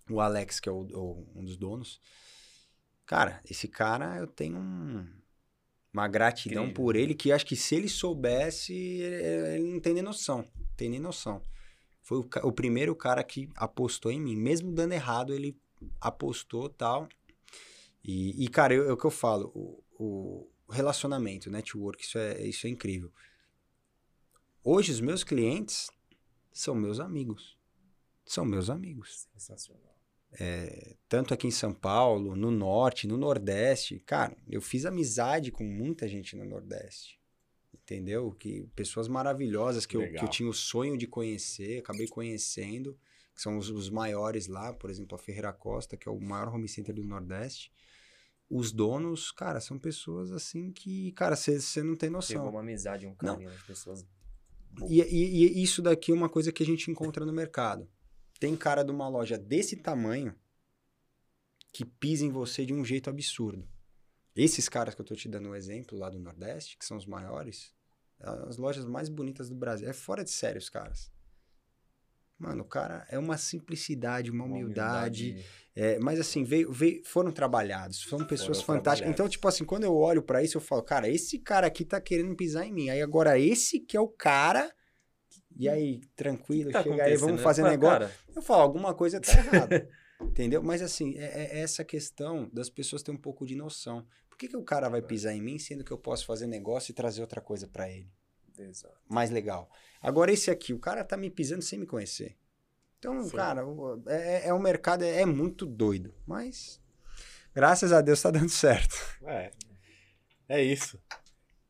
[0.10, 2.02] O Alex, que é o- o- um dos donos.
[3.06, 5.08] Cara, esse cara, eu tenho um-
[5.94, 6.84] uma gratidão Incrível.
[6.84, 10.46] por ele, que acho que se ele soubesse, ele, ele não tem nem noção.
[10.76, 11.42] Tem nem noção.
[12.02, 14.36] Foi o, o primeiro cara que apostou em mim.
[14.36, 15.58] Mesmo dando errado, ele
[16.00, 17.08] apostou tal.
[18.04, 19.52] E, e, cara, eu- é o que eu falo.
[19.54, 23.12] O, o relacionamento, network, isso é, isso é incrível.
[24.64, 25.90] Hoje, os meus clientes
[26.52, 27.58] são meus amigos.
[28.26, 29.28] São meus amigos.
[29.34, 29.96] Sensacional.
[31.08, 34.00] Tanto aqui em São Paulo, no Norte, no Nordeste.
[34.06, 37.20] Cara, eu fiz amizade com muita gente no Nordeste.
[37.74, 38.32] Entendeu?
[38.34, 42.96] Que, pessoas maravilhosas que eu, que eu tinha o sonho de conhecer, acabei conhecendo,
[43.40, 46.54] que são os, os maiores lá, por exemplo, a Ferreira Costa, que é o maior
[46.54, 47.72] home center do Nordeste.
[48.50, 52.36] Os donos, cara, são pessoas assim que, cara, você não tem noção.
[52.36, 54.06] Pegou uma amizade, um carinho das pessoas.
[54.72, 54.92] boas.
[54.92, 57.90] E, e- e isso daqui é uma coisa que a gente encontra no mercado.
[58.42, 60.36] Tem cara de uma loja desse tamanho
[61.72, 63.66] que pisa em você de um jeito absurdo.
[64.36, 67.06] Esses caras que eu tô te dando um exemplo lá do Nordeste, que são os
[67.06, 67.74] maiores,
[68.20, 69.88] as lojas mais bonitas do Brasil.
[69.88, 71.10] É fora de sério os caras.
[72.40, 75.46] Mano, o cara é uma simplicidade, uma Uma humildade.
[75.76, 79.12] É, mas assim, veio, veio- foram trabalhados, são pessoas Foram fantásticas.
[79.12, 82.00] Então, tipo assim, quando eu olho pra isso, eu falo, cara, esse cara aqui tá
[82.00, 82.90] querendo pisar em mim.
[82.90, 84.74] Aí agora esse que é o cara.
[85.56, 88.00] E aí, tranquilo, que tá chega aí, vamos fazer Fala, negócio.
[88.00, 89.90] cara, Eu falo, alguma coisa tá errada.
[90.22, 90.64] entendeu?
[90.64, 94.06] Mas assim, é, é essa questão das pessoas terem um pouco de noção.
[94.30, 96.92] Por que, que o cara vai pisar em mim, sendo que eu posso fazer negócio
[96.92, 98.10] e trazer outra coisa pra ele?
[98.60, 98.98] Exato.
[99.10, 99.70] mais legal.
[100.02, 102.38] Agora, esse aqui, o cara tá me pisando sem me conhecer.
[103.00, 103.36] Então, Sim.
[103.36, 106.14] cara, o- é, é um mercado, é, é muito doido.
[106.28, 106.82] Mas,
[107.54, 108.96] graças a Deus, tá dando certo.
[109.24, 109.52] É.
[110.48, 111.02] É isso.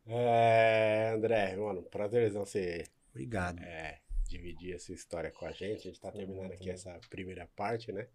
[0.07, 3.61] É, André, mano, prazerzão você Obrigado.
[3.61, 5.81] é, dividir essa história com a gente.
[5.81, 8.07] A gente tá terminando aqui essa primeira parte, né?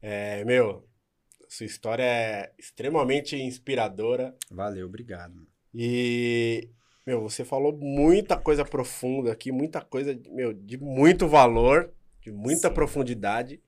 [0.00, 0.88] É, meu,
[1.48, 4.36] sua história é extremamente inspiradora.
[4.50, 5.46] Valeu, obrigado.
[5.74, 6.70] E,
[7.10, 12.68] meu, você falou muita coisa profunda aqui, muita coisa, meu, de muito valor, de muita
[12.68, 12.74] Sim.
[12.74, 13.60] profundidade.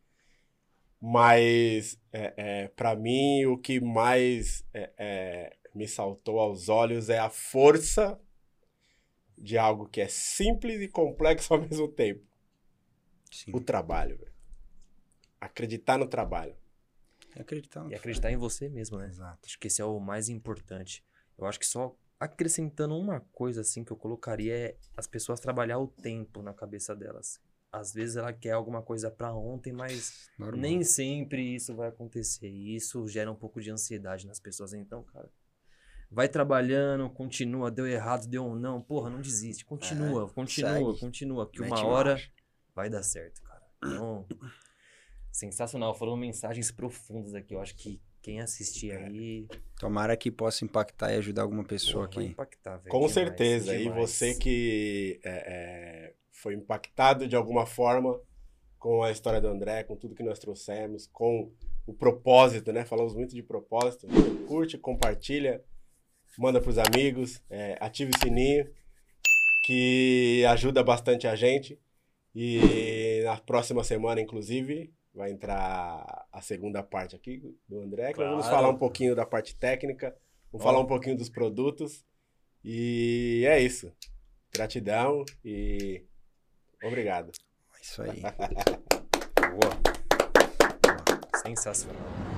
[1.01, 7.18] Mas, é, é, para mim, o que mais é, é, me saltou aos olhos é
[7.18, 8.16] a força
[9.36, 12.24] de algo que é simples e complexo ao mesmo tempo.
[13.28, 13.51] Sim.
[13.53, 14.20] O trabalho.
[15.40, 16.55] Acreditar no trabalho.
[17.34, 17.90] Acreditar.
[17.90, 19.09] E acreditar em você mesmo, né?
[19.09, 19.40] Exato.
[19.45, 21.05] Acho que esse é o mais importante.
[21.36, 25.78] Eu acho que só acrescentando uma coisa assim que eu colocaria é as pessoas trabalhar
[25.78, 27.40] o tempo na cabeça delas.
[27.72, 30.60] Às vezes ela quer alguma coisa pra ontem, mas Normal.
[30.60, 32.48] nem sempre isso vai acontecer.
[32.48, 34.72] E isso gera um pouco de ansiedade nas pessoas.
[34.72, 35.28] Então, cara,
[36.10, 41.00] vai trabalhando, continua, deu errado, deu um não, porra, não desiste, continua, continua, É, segue.
[41.00, 42.30] continua, que Mete uma hora marcha.
[42.74, 43.62] vai dar certo, cara.
[43.84, 44.26] Então,
[45.32, 45.94] sensacional.
[45.94, 47.54] Foram mensagens profundas aqui.
[47.54, 49.48] Eu acho que quem assistir aí
[49.78, 52.32] Tomara que possa impactar e ajudar alguma pessoa Pô, vai aqui.
[52.32, 52.88] impactar, velho.
[52.88, 53.74] Com demais, certeza.
[53.74, 53.98] E demais.
[53.98, 58.18] você que é, é, foi impactado de alguma forma
[58.78, 61.52] com a história do André, com tudo que nós trouxemos, com
[61.86, 62.84] o propósito, né?
[62.84, 64.06] Falamos muito de propósito.
[64.46, 65.62] Curte, compartilha,
[66.38, 68.70] manda pros amigos, é, ative o sininho,
[69.64, 71.78] que ajuda bastante a gente.
[72.34, 78.28] E na próxima semana, inclusive, vai entrar a segunda parte aqui do André, que nós
[78.30, 78.56] vamos Claro.
[78.62, 80.16] falar um pouquinho da parte técnica,
[80.50, 82.05] vamos falar um pouquinho dos produtos.
[82.64, 83.93] E é isso.
[84.52, 86.05] Gratidão e
[86.82, 87.32] obrigado.
[87.76, 88.22] É isso aí.
[89.51, 89.82] Boa.
[91.43, 92.31] Sensacional.